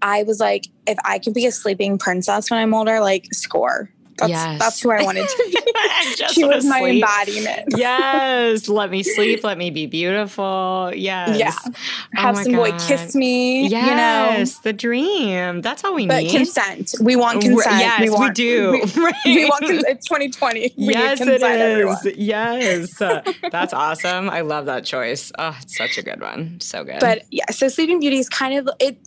I 0.02 0.24
was 0.24 0.40
like 0.40 0.68
if 0.88 0.98
I 1.04 1.18
can 1.20 1.34
be 1.34 1.46
a 1.48 1.52
sleeping 1.52 1.98
princess 1.98 2.52
when 2.52 2.60
I'm 2.60 2.74
older 2.74 3.00
like 3.00 3.26
score 3.34 3.90
that's 4.20 4.30
Yes. 4.30 4.60
that's 4.60 4.82
who 4.82 4.92
I 4.92 5.04
wanted 5.10 5.28
to 5.28 5.44
be 5.46 5.58
just 6.16 6.34
she 6.36 6.44
was 6.44 6.66
my 6.66 6.80
sleep. 6.80 7.04
embodiment. 7.04 7.66
Yes, 7.76 8.68
let 8.80 8.92
me 8.92 9.04
sleep, 9.04 9.44
let 9.44 9.58
me 9.58 9.70
be 9.70 9.86
beautiful. 9.86 10.92
Yes. 10.96 11.38
Yeah. 11.40 11.54
Oh 11.66 11.72
Have 12.14 12.36
my 12.36 12.44
some 12.44 12.54
boy 12.54 12.72
kiss 12.74 13.16
me. 13.16 13.68
Yes, 13.68 14.60
the 14.60 14.74
dream. 14.74 15.62
That's 15.62 15.84
all 15.84 15.96
we 15.96 16.08
but 16.08 16.24
need. 16.24 16.32
consent. 16.32 16.94
We 17.02 17.16
want 17.16 17.42
consent. 17.42 17.80
Yes, 17.80 18.02
we, 18.02 18.10
we, 18.10 18.30
do. 18.32 18.72
We, 18.72 19.04
right. 19.04 19.14
we 19.26 19.46
want 19.46 19.66
consent. 19.66 19.86
It's 19.98 20.08
2020. 20.08 20.74
We 20.78 20.86
yes, 20.94 21.20
need 21.20 21.28
it 21.28 21.32
consent, 21.40 21.62
everyone. 21.62 21.98
Yes. 22.16 23.02
Uh, 23.02 23.22
that's 23.52 23.74
awesome. 23.74 24.30
I 24.30 24.42
love 24.42 24.66
that 24.66 24.86
choice. 24.86 25.32
Oh, 25.38 25.58
it's 25.62 25.78
such 25.78 25.98
a 25.98 26.02
good 26.04 26.22
one. 26.22 26.60
So 26.60 26.84
good. 26.84 27.00
But 27.00 27.24
yeah, 27.32 27.50
so 27.52 27.68
Sleeping 27.68 28.00
Beauty 28.00 28.18
is 28.20 28.30
kind 28.30 28.56
of 28.58 28.70
it. 28.80 28.98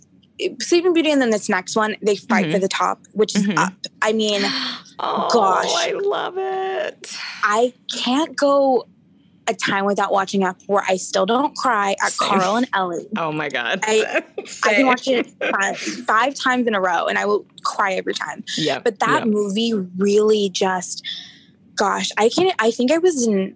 Sleeping 0.59 0.93
Beauty 0.93 1.11
and 1.11 1.21
then 1.21 1.29
this 1.29 1.47
next 1.49 1.75
one, 1.75 1.95
they 2.01 2.15
fight 2.15 2.47
Mhm. 2.47 2.51
for 2.53 2.59
the 2.59 2.67
top, 2.67 2.99
which 3.13 3.35
is 3.35 3.43
Mhm. 3.47 3.57
up. 3.57 3.73
I 4.01 4.13
mean, 4.13 4.41
oh, 4.99 5.29
gosh. 5.31 5.71
I 5.71 5.91
love 5.93 6.37
it. 6.37 7.15
I 7.43 7.73
can't 7.93 8.35
go 8.35 8.87
a 9.47 9.53
time 9.53 9.83
without 9.85 10.11
watching 10.11 10.43
up 10.43 10.57
where 10.67 10.83
I 10.87 10.95
still 10.95 11.25
don't 11.25 11.53
cry 11.57 11.95
at 12.01 12.13
Same. 12.13 12.29
Carl 12.29 12.55
and 12.55 12.67
Ellie. 12.73 13.07
Oh 13.17 13.31
my 13.31 13.49
God. 13.49 13.81
I- 13.83 14.23
I 14.39 14.45
Same. 14.45 14.75
can 14.75 14.85
watch 14.85 15.07
it 15.07 15.27
five, 15.51 15.77
five 15.77 16.33
times 16.33 16.65
in 16.65 16.73
a 16.75 16.79
row 16.81 17.07
and 17.07 17.17
I 17.17 17.25
will 17.25 17.45
cry 17.63 17.93
every 17.93 18.13
time. 18.13 18.43
Yep. 18.57 18.83
but 18.85 18.99
that 18.99 19.19
yep. 19.25 19.27
movie 19.27 19.73
really 19.97 20.49
just 20.49 21.05
gosh 21.75 22.09
i 22.19 22.29
can't 22.29 22.53
i 22.59 22.69
think 22.69 22.91
i 22.91 22.99
was 22.99 23.25
in 23.25 23.55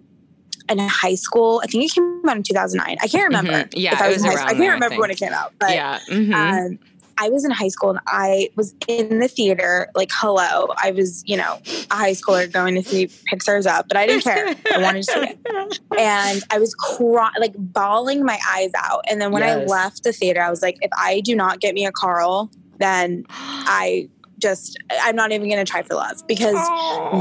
in 0.70 0.78
high 0.88 1.14
school 1.14 1.60
i 1.64 1.66
think 1.66 1.84
it 1.84 1.92
came 1.94 2.20
out 2.28 2.36
in 2.36 2.42
2009 2.42 2.96
i 3.02 3.08
can't 3.08 3.24
remember 3.24 3.52
Mhm. 3.52 3.68
Yeah, 3.74 3.94
if 3.94 4.00
I 4.02 4.08
was, 4.08 4.16
was 4.16 4.24
in 4.24 4.30
high 4.30 4.34
around 4.34 4.38
school. 4.38 4.46
i 4.46 4.48
can't 4.48 4.58
there, 4.58 4.70
I 4.70 4.74
remember 4.74 5.00
when 5.00 5.10
it 5.10 5.18
came 5.18 5.32
out 5.32 5.52
but 5.58 5.70
yeah. 5.70 5.98
mhm. 6.10 6.34
um 6.34 6.78
I 7.20 7.30
was 7.30 7.44
in 7.44 7.50
high 7.50 7.68
school 7.68 7.90
and 7.90 7.98
I 8.06 8.48
was 8.54 8.74
in 8.86 9.18
the 9.18 9.26
theater, 9.26 9.90
like, 9.96 10.10
hello. 10.12 10.72
I 10.80 10.92
was, 10.92 11.24
you 11.26 11.36
know, 11.36 11.58
a 11.90 11.94
high 11.94 12.12
schooler 12.12 12.50
going 12.50 12.76
to 12.76 12.82
see 12.88 13.08
Pixar's 13.08 13.66
Up, 13.66 13.88
but 13.88 13.96
I 13.96 14.06
didn't 14.06 14.22
care. 14.22 14.54
I 14.72 14.78
wanted 14.78 15.02
to 15.02 15.12
see 15.12 15.20
it. 15.20 15.80
And 15.98 16.44
I 16.50 16.58
was 16.60 16.74
crying, 16.76 17.32
like, 17.40 17.54
bawling 17.56 18.24
my 18.24 18.38
eyes 18.48 18.70
out. 18.76 19.04
And 19.10 19.20
then 19.20 19.32
when 19.32 19.42
I 19.42 19.56
left 19.64 20.04
the 20.04 20.12
theater, 20.12 20.40
I 20.40 20.48
was 20.48 20.62
like, 20.62 20.78
if 20.80 20.90
I 20.96 21.18
do 21.20 21.34
not 21.34 21.58
get 21.58 21.74
me 21.74 21.86
a 21.86 21.90
Carl, 21.92 22.52
then 22.78 23.24
I 23.30 24.08
just 24.38 24.78
I'm 25.02 25.16
not 25.16 25.32
even 25.32 25.48
gonna 25.48 25.64
try 25.64 25.82
for 25.82 25.94
love 25.94 26.16
because 26.26 26.54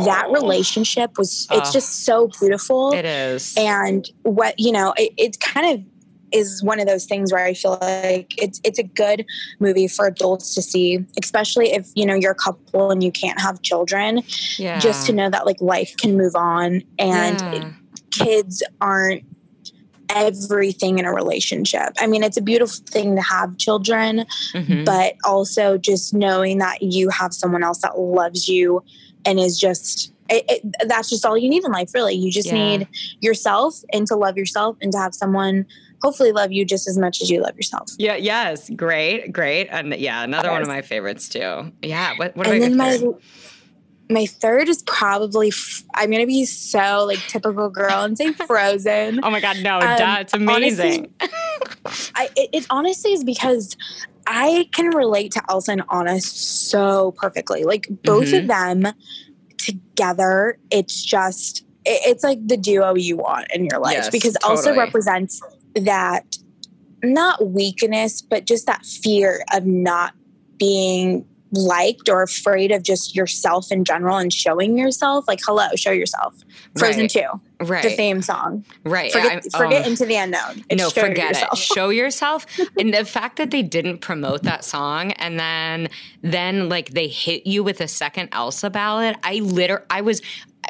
that 0.05 0.27
relationship 0.31 1.11
was 1.17 1.47
it's 1.51 1.71
just 1.73 2.05
so 2.05 2.29
beautiful 2.39 2.93
It 2.93 3.05
is. 3.05 3.53
and 3.57 4.05
what 4.23 4.55
you 4.59 4.71
know 4.71 4.93
it, 4.97 5.13
it 5.17 5.39
kind 5.39 5.73
of 5.79 5.85
is 6.33 6.61
one 6.61 6.79
of 6.79 6.87
those 6.87 7.05
things 7.05 7.31
where 7.31 7.43
I 7.45 7.53
feel 7.53 7.77
like 7.81 8.33
it's 8.37 8.59
it's 8.65 8.77
a 8.79 8.83
good 8.83 9.25
movie 9.61 9.87
for 9.87 10.05
adults 10.07 10.53
to 10.55 10.61
see, 10.61 11.05
especially 11.21 11.71
if 11.71 11.89
you 11.95 12.05
know 12.05 12.15
you're 12.15 12.33
a 12.33 12.35
couple 12.35 12.91
and 12.91 13.01
you 13.01 13.11
can't 13.13 13.39
have 13.39 13.61
children. 13.61 14.21
yeah. 14.57 14.77
Just 14.79 15.05
to 15.07 15.13
know 15.13 15.29
that 15.29 15.45
like 15.45 15.61
life 15.61 15.93
can 15.97 16.17
move 16.17 16.35
on 16.35 16.83
and 16.99 17.41
Yeah. 17.53 17.71
kids 18.11 18.61
aren't 18.81 19.23
everything 20.09 20.99
in 20.99 21.05
a 21.05 21.13
relationship. 21.13 21.93
I 21.99 22.07
mean, 22.07 22.23
it's 22.23 22.37
a 22.37 22.41
beautiful 22.41 22.83
thing 22.89 23.15
to 23.15 23.21
have 23.21 23.57
children, 23.57 24.25
Mhm. 24.53 24.85
but 24.85 25.15
also 25.25 25.77
just 25.77 26.13
knowing 26.13 26.59
that 26.59 26.81
you 26.81 27.09
have 27.09 27.33
someone 27.33 27.63
else 27.63 27.79
that 27.79 27.97
loves 27.99 28.47
you 28.47 28.83
and 29.25 29.39
is 29.39 29.59
just 29.59 30.11
it, 30.29 30.43
it, 30.49 30.89
that's 30.89 31.09
just 31.09 31.25
all 31.25 31.37
you 31.37 31.47
need 31.49 31.63
in 31.63 31.71
life 31.71 31.93
really 31.93 32.13
you 32.13 32.29
just 32.29 32.49
Yeah. 32.49 32.53
need 32.77 32.87
yourself 33.21 33.75
and 33.93 34.05
to 34.07 34.15
love 34.17 34.35
yourself 34.37 34.75
and 34.81 34.91
to 34.91 34.97
have 34.97 35.15
someone 35.15 35.65
hopefully 36.01 36.33
love 36.33 36.51
you 36.51 36.65
just 36.65 36.85
as 36.85 36.97
much 36.97 37.21
as 37.21 37.29
you 37.29 37.41
love 37.41 37.55
yourself 37.55 37.87
Yeah. 37.97 38.17
Yes. 38.17 38.69
Great. 38.75 39.31
Great. 39.31 39.69
And 39.71 39.95
yeah, 39.95 40.25
another 40.25 40.51
one 40.51 40.61
of 40.61 40.67
my 40.67 40.81
favorites 40.81 41.29
too. 41.29 41.71
Yeah. 41.81 42.11
What? 42.17 42.35
What 42.35 42.47
and 42.47 42.61
then 42.61 42.75
my? 42.75 42.99
My 44.09 44.25
third 44.25 44.69
is 44.69 44.83
probably 44.83 45.49
f- 45.49 45.83
i'm 45.95 46.09
gonna 46.11 46.25
be 46.25 46.45
so 46.45 47.03
like 47.05 47.25
typical 47.27 47.69
girl 47.69 48.03
and 48.03 48.17
say 48.17 48.33
frozen 48.47 49.19
Oh 49.23 49.29
my 49.31 49.39
God! 49.41 49.57
No, 49.57 49.79
Um, 49.79 49.97
that's 49.97 50.33
amazing. 50.33 51.13
I, 52.15 52.29
it, 52.35 52.49
it 52.53 52.65
honestly 52.69 53.13
is 53.13 53.23
because 53.23 53.75
I 54.25 54.67
can 54.73 54.87
relate 54.95 55.31
to 55.33 55.41
Elsa 55.49 55.71
and 55.71 55.83
Anna 55.91 56.19
so 56.21 57.11
perfectly. 57.17 57.63
Like 57.63 57.87
both 58.03 58.27
Mhm. 58.27 58.41
of 58.41 58.47
them 58.47 58.93
together, 59.57 60.57
it's 60.71 61.03
just 61.03 61.65
it, 61.85 62.01
it's 62.05 62.23
like 62.23 62.45
the 62.47 62.57
duo 62.57 62.95
you 62.95 63.17
want 63.17 63.47
in 63.53 63.65
your 63.65 63.79
life 63.79 63.93
Yes, 63.93 64.09
because 64.09 64.37
Elsa 64.43 64.73
represents 64.73 65.41
that 65.75 66.23
not 67.03 67.45
weakness, 67.45 68.21
but 68.21 68.45
just 68.45 68.65
that 68.67 68.85
fear 68.85 69.43
of 69.53 69.65
not 69.65 70.13
being 70.57 71.25
liked 71.51 72.09
or 72.09 72.21
afraid 72.21 72.71
of 72.71 72.83
just 72.83 73.15
yourself 73.15 73.71
in 73.71 73.85
general 73.85 74.17
and 74.17 74.33
showing 74.33 74.77
yourself. 74.77 75.27
Like, 75.27 75.39
hello, 75.45 75.67
show 75.75 75.91
yourself. 75.91 76.35
Frozen 76.77 77.03
Right. 77.03 77.09
2, 77.09 77.65
right. 77.65 77.83
the 77.83 77.89
theme 77.91 78.21
song. 78.21 78.65
right. 78.83 79.11
Forget, 79.11 79.43
forget 79.51 79.85
oh. 79.85 79.89
into 79.89 80.05
the 80.05 80.15
unknown. 80.15 80.63
It's 80.69 80.81
no, 80.81 80.89
show 80.89 81.01
forget 81.01 81.29
yourself. 81.29 81.53
it. 81.53 81.57
Show 81.57 81.89
yourself. 81.89 82.45
and 82.79 82.93
the 82.93 83.05
fact 83.05 83.37
that 83.37 83.51
they 83.51 83.63
didn't 83.63 83.99
promote 83.99 84.43
that 84.43 84.63
song 84.63 85.11
and 85.13 85.39
then 85.39 85.89
then 86.21 86.69
like 86.69 86.91
they 86.91 87.07
hit 87.07 87.47
you 87.47 87.63
with 87.63 87.81
a 87.81 87.87
second 87.87 88.29
Elsa 88.31 88.69
ballad, 88.69 89.15
I 89.23 89.35
liter 89.35 89.85
I 89.89 90.01
was 90.01 90.21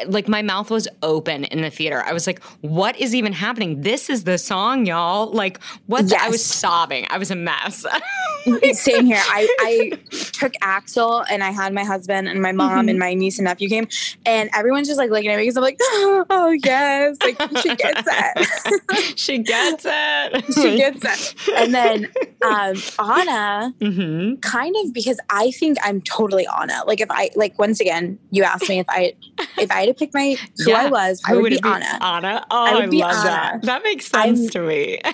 like 0.06 0.28
my 0.28 0.42
mouth 0.42 0.70
was 0.70 0.88
open 1.02 1.46
in 1.46 1.62
the 1.62 1.70
theater. 1.70 2.04
I 2.04 2.14
was 2.14 2.28
like, 2.28 2.44
what 2.62 2.98
is 3.00 3.16
even 3.16 3.34
happening? 3.34 3.82
This 3.82 4.10
is 4.10 4.24
the 4.24 4.38
song, 4.38 4.86
y'all. 4.86 5.32
Like 5.32 5.62
what 5.88 6.10
the, 6.10 6.18
I 6.22 6.30
was 6.30 6.44
sobbing. 6.46 7.08
I 7.10 7.18
was 7.18 7.32
a 7.32 7.36
mess. 7.36 7.86
Same 8.74 9.06
here. 9.06 9.22
I, 9.22 9.48
I 9.60 9.92
took 10.38 10.54
Axel 10.62 11.22
and 11.30 11.44
I 11.44 11.52
had 11.52 11.74
my 11.74 11.84
husband 11.84 12.28
and 12.28 12.42
my 12.42 12.52
mom 12.52 12.86
Mhm. 12.88 12.90
and 12.92 13.00
my 13.00 13.14
niece 13.14 13.38
and 13.40 13.46
nephew 13.46 13.70
came 13.70 13.88
and 14.26 14.50
everyone's 14.56 14.88
just 14.88 14.98
like 14.98 15.10
looking 15.10 15.30
at 15.30 15.38
me 15.38 15.44
because 15.44 15.58
I'm 15.58 15.64
like, 15.64 15.78
oh 15.82 16.56
yes, 16.64 17.18
like 17.24 17.38
she 17.62 17.76
gets 17.76 18.08
it. 18.08 19.18
she 19.18 19.38
gets 19.40 19.86
it. 19.88 20.46
she 20.62 20.78
gets 20.78 21.04
it. 21.04 21.36
And 21.58 21.74
then 21.74 22.08
um 22.46 22.76
Anna 23.00 23.74
hmm 23.80 24.36
kind 24.42 24.76
of 24.84 24.94
because 24.94 25.20
I 25.30 25.52
think 25.52 25.78
I'm 25.84 26.02
totally 26.02 26.48
Anna. 26.60 26.84
Like 26.86 27.02
if 27.02 27.10
I 27.12 27.30
like 27.36 27.58
once 27.60 27.80
again, 27.80 28.20
you 28.32 28.44
asked 28.44 28.70
me 28.70 28.80
if 28.80 28.86
I 28.90 29.14
if 29.58 29.72
I 29.72 29.82
had 29.82 29.86
to 29.88 29.94
pick 29.94 30.14
my 30.14 30.38
who 30.58 30.72
Yeah. 30.72 30.82
I 30.84 30.90
was, 30.90 31.22
I 31.26 31.34
would 31.34 31.44
would 31.44 31.52
be? 31.54 31.60
Anna. 31.64 31.98
Anna. 32.02 32.46
Oh, 32.52 32.66
I 32.66 32.72
I, 32.72 32.76
would 32.82 32.92
be 32.92 33.00
love 33.00 33.12
Anna. 33.16 33.24
that. 33.24 33.62
That 33.64 33.84
makes 33.84 34.08
sense 34.08 34.40
I'm- 34.42 34.50
to 34.50 34.60
me. 34.62 35.00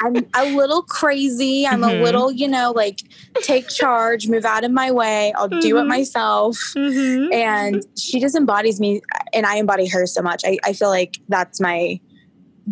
I'm 0.00 0.26
a 0.34 0.44
little 0.56 0.82
crazy. 0.82 1.66
I'm 1.66 1.80
Mhm. 1.82 2.00
a 2.00 2.02
little, 2.02 2.30
you 2.32 2.48
know, 2.48 2.72
like 2.72 3.00
take 3.42 3.68
charge, 3.68 4.28
move 4.28 4.44
out 4.44 4.64
of 4.64 4.70
my 4.70 4.90
way. 4.90 5.32
I'll 5.36 5.48
do 5.48 5.78
it 5.78 5.82
Mhm. 5.82 5.88
myself. 5.88 6.56
Mhm. 6.76 7.32
And 7.34 7.84
she 7.98 8.20
just 8.20 8.34
embodies 8.34 8.80
me, 8.80 9.02
and 9.32 9.44
I 9.46 9.56
embody 9.56 9.86
her 9.88 10.06
so 10.06 10.22
much. 10.22 10.42
I, 10.44 10.58
I 10.64 10.72
feel 10.72 10.88
like 10.88 11.18
that's 11.28 11.60
my 11.60 12.00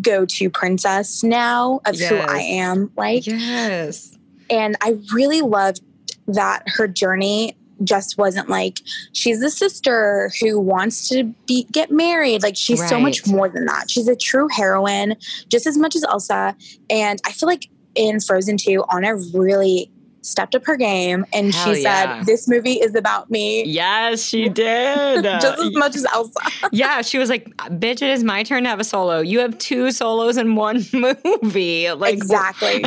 go 0.00 0.24
to 0.24 0.48
princess 0.50 1.22
now 1.24 1.80
of 1.84 1.98
who 1.98 2.14
I 2.16 2.38
am 2.38 2.90
like. 2.96 3.26
yes. 3.26 4.12
And 4.48 4.76
I 4.80 4.96
really 5.12 5.42
loved 5.42 5.80
that 6.28 6.62
her 6.66 6.86
journey 6.88 7.56
just 7.84 8.18
wasn't 8.18 8.48
like 8.48 8.80
she's 9.12 9.40
the 9.40 9.50
sister 9.50 10.30
who 10.40 10.58
wants 10.58 11.08
to 11.08 11.24
be 11.46 11.64
get 11.72 11.90
married. 11.90 12.42
Like 12.42 12.56
she's 12.56 12.86
so 12.88 13.00
much 13.00 13.26
more 13.26 13.48
than 13.48 13.66
that. 13.66 13.90
She's 13.90 14.08
a 14.08 14.16
true 14.16 14.48
heroine 14.48 15.16
just 15.48 15.66
as 15.66 15.76
much 15.78 15.96
as 15.96 16.04
elsa. 16.04 16.56
And 16.88 17.20
i 17.26 17.32
feel 17.32 17.48
like 17.48 17.68
in 17.94 18.20
frozen 18.20 18.56
2 18.56 18.84
anna 18.92 19.16
really 19.34 19.90
stepped 20.22 20.54
up 20.54 20.64
her 20.66 20.76
game 20.76 21.24
and 21.32 21.54
Hell 21.54 21.74
she 21.74 21.82
yeah. 21.82 22.16
said 22.18 22.26
this 22.26 22.48
movie 22.48 22.74
is 22.74 22.94
about 22.94 23.30
me 23.30 23.64
Yes, 23.64 24.22
she 24.22 24.48
did. 24.64 25.22
just 25.24 25.58
as 25.58 25.72
much 25.74 25.96
as 25.96 26.04
elsa 26.12 26.40
yeah, 26.72 27.02
she 27.02 27.18
was 27.18 27.28
like, 27.30 27.48
"Bitch, 27.56 28.02
it 28.02 28.10
is 28.10 28.22
my 28.24 28.42
turn 28.42 28.64
to 28.64 28.68
have 28.68 28.80
a 28.80 28.84
solo. 28.84 29.20
You 29.20 29.40
have 29.40 29.56
two 29.58 29.90
solos 29.92 30.36
in 30.36 30.54
one 30.56 30.84
movie." 30.92 31.90
Like 31.92 32.14
exactly 32.14 32.84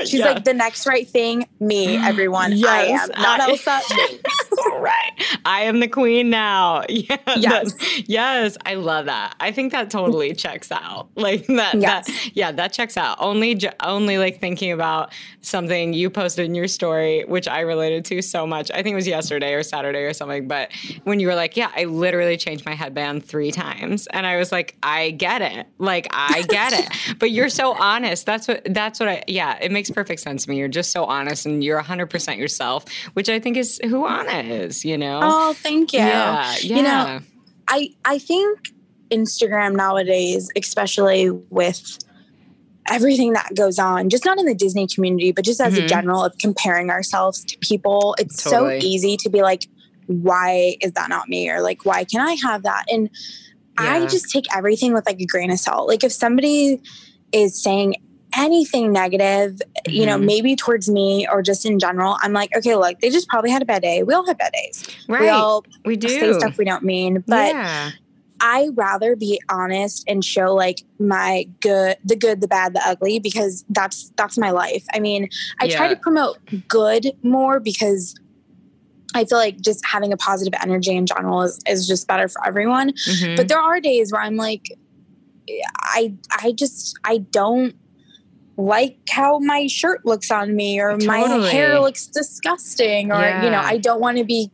she's 0.00 0.14
Yeah. 0.14 0.26
like 0.32 0.44
the 0.44 0.54
next 0.54 0.86
right 0.86 1.08
thing 1.08 1.46
me 1.60 1.96
mm, 1.96 2.04
everyone 2.06 2.52
i 2.52 2.56
Yes, 2.56 3.08
am 3.16 3.22
not 3.22 3.40
I- 3.40 3.50
elsa 3.50 3.80
right. 4.80 5.12
I 5.44 5.62
am 5.62 5.80
the 5.80 5.88
queen 5.88 6.30
now. 6.30 6.84
Yeah. 6.88 7.16
Yes. 7.36 7.72
yes. 8.08 8.56
I 8.64 8.74
love 8.74 9.06
that. 9.06 9.34
I 9.40 9.50
think 9.52 9.72
that 9.72 9.90
totally 9.90 10.32
checks 10.34 10.70
out. 10.72 11.08
Like 11.16 11.46
that. 11.48 11.74
Yes. 11.74 12.06
that 12.06 12.30
yeah, 12.34 12.52
that 12.52 12.72
checks 12.72 12.96
out. 12.96 13.16
Only, 13.20 13.60
only 13.82 14.18
like 14.18 14.40
thinking 14.40 14.72
about 14.72 15.12
something 15.42 15.92
you 15.92 16.08
posted 16.34 16.46
in 16.46 16.54
your 16.54 16.66
story, 16.66 17.24
which 17.28 17.46
I 17.46 17.60
related 17.60 18.04
to 18.06 18.20
so 18.20 18.46
much. 18.46 18.70
I 18.72 18.82
think 18.82 18.94
it 18.94 18.96
was 18.96 19.06
yesterday 19.06 19.54
or 19.54 19.62
Saturday 19.62 20.02
or 20.02 20.12
something. 20.12 20.48
But 20.48 20.72
when 21.04 21.20
you 21.20 21.28
were 21.28 21.34
like, 21.34 21.56
yeah, 21.56 21.70
I 21.76 21.84
literally 21.84 22.36
changed 22.36 22.66
my 22.66 22.74
headband 22.74 23.24
three 23.24 23.52
times, 23.52 24.08
and 24.08 24.26
I 24.26 24.36
was 24.36 24.50
like, 24.50 24.76
I 24.82 25.12
get 25.12 25.42
it. 25.42 25.66
Like 25.78 26.08
I 26.10 26.42
get 26.48 26.72
it. 26.72 26.88
But 27.18 27.30
you're 27.30 27.48
so 27.48 27.74
honest. 27.74 28.26
That's 28.26 28.48
what. 28.48 28.62
That's 28.64 28.98
what 28.98 29.08
I. 29.08 29.22
Yeah, 29.28 29.58
it 29.60 29.70
makes 29.70 29.90
perfect 29.90 30.20
sense 30.20 30.44
to 30.44 30.50
me. 30.50 30.58
You're 30.58 30.68
just 30.68 30.90
so 30.90 31.04
honest, 31.04 31.46
and 31.46 31.62
you're 31.62 31.76
100 31.76 32.06
percent 32.06 32.38
yourself, 32.38 32.84
which 33.12 33.28
I 33.28 33.38
think 33.38 33.56
is 33.56 33.80
who 33.84 34.06
Anna 34.06 34.48
is. 34.48 34.84
You 34.84 34.98
know. 34.98 35.20
oh 35.22 35.52
thank 35.52 35.92
you 35.92 36.00
Yeah. 36.00 36.54
Yeah. 36.60 36.76
You 36.76 36.82
know, 36.82 37.20
I 37.68 37.90
I 38.04 38.18
think 38.18 38.58
Instagram 39.10 39.76
nowadays, 39.76 40.50
especially 40.56 41.30
with 41.30 41.98
everything 42.88 43.32
that 43.32 43.54
goes 43.54 43.78
on, 43.78 44.08
just 44.10 44.24
not 44.24 44.38
in 44.38 44.46
the 44.46 44.54
Disney 44.54 44.86
community, 44.86 45.32
but 45.32 45.44
just 45.44 45.60
as 45.60 45.76
a 45.78 45.82
Mhm. 45.82 45.88
general 45.88 46.22
of 46.24 46.36
comparing 46.38 46.90
ourselves 46.90 47.44
to 47.44 47.56
people, 47.58 48.14
it's 48.18 48.42
Totally. 48.42 48.80
so 48.80 48.86
easy 48.86 49.16
to 49.18 49.28
be 49.30 49.42
like, 49.42 49.66
why 50.06 50.76
is 50.80 50.92
that 50.92 51.08
not 51.08 51.28
me? 51.28 51.48
Or 51.50 51.62
like, 51.62 51.84
why 51.86 52.04
can 52.04 52.20
I 52.20 52.36
have 52.42 52.62
that? 52.64 52.84
And 52.92 53.08
I 53.78 54.06
just 54.06 54.30
take 54.30 54.44
everything 54.54 54.92
with 54.92 55.06
like 55.06 55.18
a 55.20 55.24
grain 55.26 55.50
of 55.50 55.58
salt. 55.58 55.88
Like 55.88 56.04
if 56.04 56.12
somebody 56.12 56.80
is 57.32 57.60
saying 57.60 57.96
anything 58.36 58.92
negative, 58.92 59.60
you 59.88 60.04
know, 60.06 60.16
Mhm. 60.18 60.24
maybe 60.26 60.56
towards 60.56 60.88
me 60.90 61.26
or 61.30 61.40
just 61.40 61.64
in 61.64 61.78
general, 61.78 62.16
I'm 62.20 62.32
like, 62.32 62.50
okay, 62.56 62.74
look, 62.76 63.00
they 63.00 63.08
just 63.10 63.28
probably 63.28 63.50
had 63.50 63.62
a 63.62 63.64
bad 63.64 63.80
day. 63.82 64.02
We 64.02 64.12
all 64.12 64.26
have 64.26 64.38
bad 64.38 64.52
days. 64.52 64.82
right. 65.08 65.20
We 65.22 65.28
all 65.28 65.64
we 65.84 65.94
say 65.94 66.20
do. 66.20 66.34
stuff 66.34 66.58
we 66.58 66.64
don't 66.64 66.82
mean. 66.82 67.24
But 67.26 67.54
yeah. 67.54 67.90
I 68.40 68.70
rather 68.74 69.16
be 69.16 69.40
honest 69.48 70.04
and 70.08 70.24
show 70.24 70.54
like 70.54 70.82
my 70.98 71.48
good, 71.60 71.96
the 72.04 72.16
good, 72.16 72.40
the 72.40 72.48
bad, 72.48 72.74
the 72.74 72.80
ugly, 72.86 73.18
because 73.18 73.64
that's 73.70 74.10
that's 74.16 74.36
my 74.36 74.50
life. 74.50 74.84
I 74.92 75.00
mean, 75.00 75.28
I 75.60 75.68
try 75.68 75.88
to 75.88 75.96
promote 75.96 76.38
good 76.68 77.12
more 77.22 77.60
because 77.60 78.14
I 79.14 79.24
feel 79.24 79.38
like 79.38 79.60
just 79.60 79.86
having 79.86 80.12
a 80.12 80.16
positive 80.16 80.52
energy 80.62 80.94
in 80.94 81.06
general 81.06 81.42
is, 81.42 81.60
is 81.68 81.86
just 81.86 82.08
better 82.08 82.26
for 82.28 82.44
everyone. 82.46 82.92
Mhm. 83.08 83.36
But 83.36 83.48
there 83.48 83.60
are 83.60 83.80
days 83.80 84.12
where 84.12 84.20
I'm 84.22 84.36
like, 84.36 84.76
I 85.78 86.14
I 86.42 86.52
just 86.52 86.98
I 87.04 87.18
don't 87.18 87.74
like 88.56 88.96
how 89.10 89.38
my 89.40 89.66
shirt 89.66 90.04
looks 90.06 90.30
on 90.30 90.54
me 90.54 90.80
or 90.80 90.96
my 90.98 91.20
hair 91.50 91.80
looks 91.80 92.06
disgusting 92.06 93.10
or 93.10 93.20
you 93.44 93.50
know 93.50 93.60
I 93.60 93.78
don't 93.78 94.00
want 94.00 94.18
to 94.18 94.24
be 94.24 94.50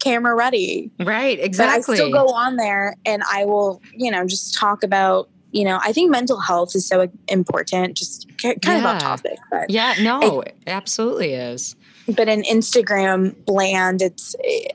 camera 0.00 0.34
ready 0.34 0.90
right. 1.00 1.38
exactly. 1.38 1.94
but. 1.96 2.02
I 2.02 2.08
still 2.08 2.12
go 2.12 2.32
on 2.32 2.56
there 2.56 2.96
and 3.06 3.22
I 3.30 3.44
will, 3.44 3.80
you 3.94 4.10
know, 4.10 4.26
just 4.26 4.54
talk 4.58 4.82
about, 4.82 5.28
you 5.52 5.64
know, 5.64 5.78
I 5.84 5.92
think 5.92 6.10
mental 6.10 6.40
health 6.40 6.74
is 6.74 6.86
so 6.86 7.08
important, 7.28 7.96
just 7.96 8.26
ki- 8.38 8.56
kind 8.56 8.78
of 8.80 8.86
off 8.86 9.00
topic, 9.02 9.38
but 9.50 9.70
yeah. 9.70 9.94
No. 10.00 10.40
It 10.40 10.56
absolutely 10.66 11.34
is. 11.34 11.76
but 12.16 12.28
in 12.28 12.42
Instagram 12.42 13.34
land, 13.48 14.02
it's 14.02 14.34
eh, 14.44 14.68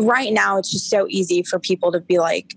right 0.00 0.32
now 0.32 0.58
it's 0.58 0.70
just 0.72 0.90
so 0.90 1.06
easy 1.08 1.42
for 1.42 1.58
people 1.58 1.92
to 1.92 2.00
be 2.00 2.18
like 2.18 2.54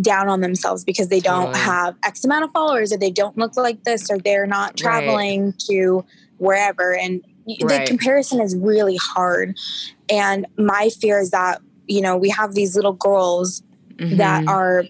down 0.00 0.28
on 0.28 0.40
themselves 0.40 0.82
because 0.82 1.08
they 1.08 1.20
don't 1.20 1.46
Totally. 1.46 1.64
have 1.64 1.94
X 2.02 2.24
amount 2.24 2.44
of 2.44 2.50
followers 2.52 2.92
or 2.92 2.96
they 2.96 3.10
don't 3.12 3.36
look 3.38 3.56
like 3.56 3.84
this 3.84 4.10
or 4.10 4.18
they're 4.18 4.46
not 4.46 4.70
Right. 4.70 4.76
traveling 4.76 5.54
to 5.68 6.04
wherever 6.38 6.96
and 6.96 7.22
y- 7.46 7.56
the 7.60 7.84
comparison 7.86 8.40
is 8.40 8.56
really 8.56 8.96
hard 8.96 9.56
and 10.10 10.46
my 10.58 10.90
fear 11.00 11.18
is 11.18 11.30
that 11.30 11.60
you 11.86 12.00
know 12.00 12.16
we 12.16 12.28
have 12.30 12.54
these 12.54 12.74
little 12.76 12.92
girls 12.94 13.62
that 13.98 14.42
Mhm. 14.44 14.48
are 14.48 14.84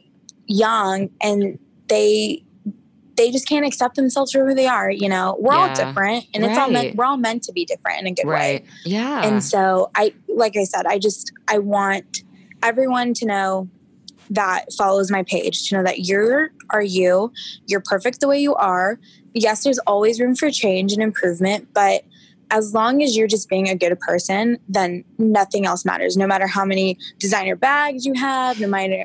young 0.46 1.10
and 1.22 1.58
they 1.88 2.42
they 3.16 3.30
just 3.30 3.46
can't 3.48 3.64
accept 3.64 3.94
themselves 3.96 4.32
for 4.32 4.44
who 4.46 4.54
they 4.54 4.66
are 4.66 4.90
you 4.90 5.08
know 5.08 5.36
we're 5.38 5.52
all 5.54 5.68
different 5.74 6.24
and 6.34 6.44
it's 6.44 6.58
all 6.58 6.68
meant 6.70 6.96
we're 6.96 7.04
all 7.04 7.16
meant 7.16 7.42
to 7.44 7.52
be 7.52 7.64
different 7.64 8.00
in 8.00 8.06
a 8.08 8.12
good 8.12 8.26
way. 8.26 8.64
Yeah. 8.84 9.22
and 9.26 9.42
so 9.44 9.90
i 9.94 10.12
like 10.28 10.56
i 10.56 10.64
said 10.64 10.86
i 10.86 10.98
just 10.98 11.30
i 11.48 11.58
want 11.58 12.22
everyone 12.62 13.14
to 13.14 13.26
know 13.26 13.68
that 14.30 14.72
follows 14.72 15.10
my 15.10 15.22
page 15.22 15.68
to 15.68 15.76
know 15.76 15.82
that 15.84 16.00
you're 16.06 16.50
are 16.70 16.82
you 16.82 17.30
you're 17.66 17.82
perfect 17.84 18.20
the 18.20 18.26
way 18.28 18.40
you 18.40 18.54
are 18.54 18.98
yes 19.34 19.64
there's 19.64 19.78
always 19.80 20.18
room 20.18 20.34
for 20.34 20.50
change 20.50 20.92
and 20.92 21.02
improvement 21.02 21.68
but 21.74 22.02
as 22.54 22.72
long 22.72 23.02
as 23.02 23.16
you're 23.16 23.26
just 23.26 23.48
being 23.48 23.68
a 23.68 23.74
good 23.74 23.98
person 24.00 24.58
then 24.68 25.04
nothing 25.18 25.66
else 25.66 25.84
matters 25.84 26.16
no 26.16 26.26
matter 26.26 26.46
how 26.46 26.64
many 26.64 26.96
designer 27.18 27.56
bags 27.56 28.06
you 28.06 28.14
have 28.14 28.58
no 28.60 28.68
matter 28.68 29.04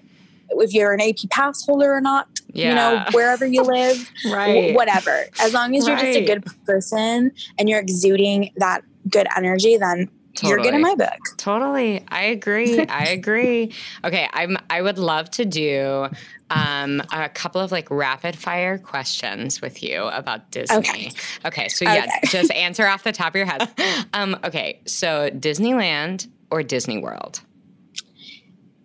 if 0.52 0.74
you're 0.74 0.94
an 0.94 1.02
ap 1.02 1.18
pass 1.30 1.66
holder 1.66 1.92
or 1.92 2.02
not 2.02 2.28
you 2.54 2.74
know 2.74 3.04
wherever 3.12 3.46
you 3.46 3.62
live 3.62 4.12
right. 4.26 4.72
wh- 4.72 4.76
whatever. 4.76 5.26
As 5.40 5.54
long 5.54 5.76
as 5.76 5.88
you're 5.88 5.98
just 5.98 6.18
a 6.18 6.26
good 6.26 6.44
person 6.66 7.32
and 7.58 7.70
you're 7.70 7.80
exuding 7.80 8.52
that 8.58 8.84
good 9.10 9.28
energy, 9.36 9.78
then 9.78 10.10
you're 10.44 10.60
getting 10.60 10.82
my 10.82 10.96
book. 10.96 11.38
Totally. 11.38 12.04
I 12.10 12.24
agree. 12.26 12.80
I 12.80 13.06
agree. 13.10 13.74
Okay, 14.04 14.28
I'm 14.34 14.58
I 14.70 14.82
would 14.82 14.98
love 14.98 15.30
to 15.32 15.46
do 15.46 16.08
um, 16.50 17.02
a 17.12 17.30
couple 17.30 17.62
of 17.62 17.72
like 17.72 17.90
rapid 17.92 18.36
fire 18.36 18.78
questions 18.78 19.62
with 19.62 19.84
you 19.84 20.04
about 20.06 20.52
Disney. 20.52 20.78
Okay. 20.78 21.12
Okay, 21.46 21.68
so 21.70 21.86
yeah, 21.86 22.06
Okay. 22.06 22.28
just 22.28 22.52
answer 22.56 22.88
off 22.88 23.04
the 23.04 23.12
top 23.12 23.30
of 23.30 23.36
your 23.36 23.46
head. 23.46 23.70
Um, 24.14 24.38
okay, 24.44 24.82
so 24.86 25.30
Disneyland 25.30 26.28
or 26.52 26.64
Disney 26.64 26.98
World? 27.00 27.42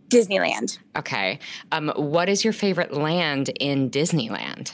Disneyland. 0.08 0.78
Okay. 0.96 1.38
Um, 1.72 1.92
what 1.96 2.28
is 2.28 2.44
your 2.44 2.52
favorite 2.52 2.92
land 2.92 3.48
in 3.60 3.90
Disneyland? 3.90 4.72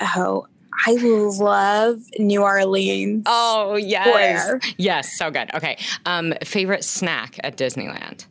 Oh, 0.00 0.46
I 0.84 0.94
love 0.94 2.00
New 2.18 2.42
Orleans. 2.42 3.24
Oh, 3.26 3.76
yes. 3.76 4.06
Where? 4.06 4.60
Yes, 4.78 5.16
so 5.16 5.30
good. 5.30 5.54
Okay. 5.54 5.78
Um, 6.06 6.34
favorite 6.44 6.84
snack 6.84 7.38
at 7.44 7.56
Disneyland? 7.56 8.26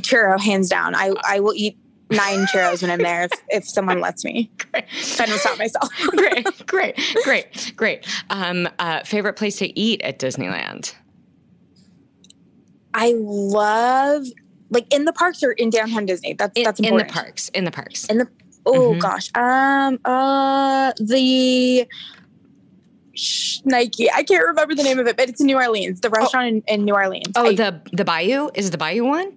churro, 0.00 0.40
hands 0.40 0.68
down. 0.68 0.94
I, 0.94 1.12
I 1.24 1.40
will 1.40 1.54
eat 1.54 1.78
nine 2.10 2.46
churros 2.46 2.82
when 2.82 2.90
I'm 2.90 2.98
there 2.98 3.24
if, 3.24 3.30
if 3.48 3.68
someone 3.68 4.00
lets 4.00 4.24
me. 4.24 4.50
Great. 4.72 4.84
If 4.90 5.20
I 5.20 5.26
don't 5.26 5.38
stop 5.38 5.58
myself. 5.58 5.88
great, 6.16 6.66
great, 6.66 7.16
great, 7.24 7.72
great. 7.76 8.06
Um, 8.30 8.68
uh, 8.78 9.04
favorite 9.04 9.34
place 9.34 9.56
to 9.58 9.78
eat 9.78 10.02
at 10.02 10.18
Disneyland? 10.18 10.94
I 12.94 13.14
love 13.16 14.24
like 14.70 14.92
in 14.92 15.04
the 15.04 15.12
parks 15.12 15.42
or 15.42 15.52
in 15.52 15.70
downtown 15.70 16.06
Disney. 16.06 16.34
That's 16.34 16.56
In, 16.56 16.64
that's 16.64 16.80
in 16.80 16.96
the 16.96 17.04
parks. 17.04 17.48
In 17.50 17.64
the 17.64 17.70
parks. 17.70 18.06
In 18.06 18.18
the 18.18 18.28
oh 18.66 18.94
Mhm. 18.94 19.00
gosh. 19.00 19.30
Um 19.34 19.98
uh 20.04 20.92
the 20.98 21.86
Nike. 23.64 24.10
I 24.10 24.22
can't 24.22 24.46
remember 24.46 24.74
the 24.74 24.82
name 24.82 24.98
of 24.98 25.06
it, 25.06 25.16
but 25.16 25.28
it's 25.28 25.40
in 25.40 25.46
New 25.46 25.56
Orleans. 25.56 26.00
The 26.00 26.10
restaurant 26.10 26.46
in, 26.48 26.62
in 26.68 26.84
New 26.84 26.94
Orleans. 26.94 27.32
oh, 27.36 27.46
I- 27.46 27.54
the 27.54 27.80
the 27.92 28.04
Bayou 28.04 28.50
is 28.54 28.68
it 28.68 28.70
the 28.70 28.78
Bayou 28.78 29.04
one. 29.04 29.32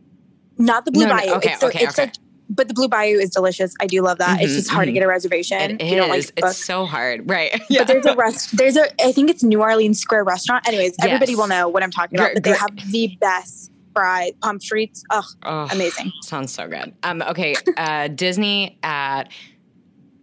not 0.58 0.86
the 0.86 0.92
Blue 0.92 1.04
No, 1.08 1.10
no, 1.16 1.18
Bayou. 1.22 1.34
okay, 1.36 1.52
it's 1.52 1.60
the, 1.60 1.66
okay, 1.68 1.80
it's 1.84 2.00
okay. 2.00 2.12
but 2.50 2.68
the 2.68 2.74
Blue 2.76 2.88
Bayou 2.88 3.18
is 3.18 3.32
delicious. 3.32 3.74
I 3.82 3.88
do 3.88 4.02
love 4.02 4.20
that. 4.20 4.40
it's 4.42 4.52
Mhm, 4.54 4.56
just 4.56 4.70
hard 4.70 4.86
to 4.86 4.92
mhm. 4.92 4.96
get 4.96 5.04
a 5.04 5.08
reservation. 5.08 5.78
It 5.82 5.96
you 5.96 6.02
like 6.02 6.20
is. 6.20 6.32
book. 6.32 6.50
It's 6.52 6.64
so 6.64 6.86
hard, 6.86 7.28
right? 7.30 7.60
Yeah. 7.70 7.80
But 7.82 7.88
there's 7.88 8.06
a 8.06 8.16
rest. 8.26 8.56
There's 8.56 8.78
a. 8.78 8.86
I 9.04 9.12
think 9.12 9.30
it's 9.32 9.42
New 9.44 9.62
Orleans 9.62 10.00
Square 10.00 10.26
Restaurant. 10.26 10.66
Anyways, 10.68 10.94
everybody 11.02 11.32
Yes. 11.32 11.40
will 11.40 11.48
know 11.48 11.68
what 11.68 11.82
I'm 11.84 11.92
talking 11.92 12.18
about. 12.20 12.30
Gr- 12.30 12.34
but 12.36 12.44
they 12.44 12.52
gr- 12.52 12.58
have 12.58 12.92
the 12.92 13.18
best 13.20 13.72
fried 13.94 14.40
palm 14.42 14.60
streets. 14.60 15.04
Oh, 15.12 15.24
Oh, 15.44 15.68
amazing. 15.72 16.12
Sounds 16.22 16.54
so 16.54 16.68
good. 16.68 16.94
Um, 17.04 17.22
okay, 17.22 17.56
uh, 17.78 18.08
Disney 18.16 18.78
at 18.84 19.30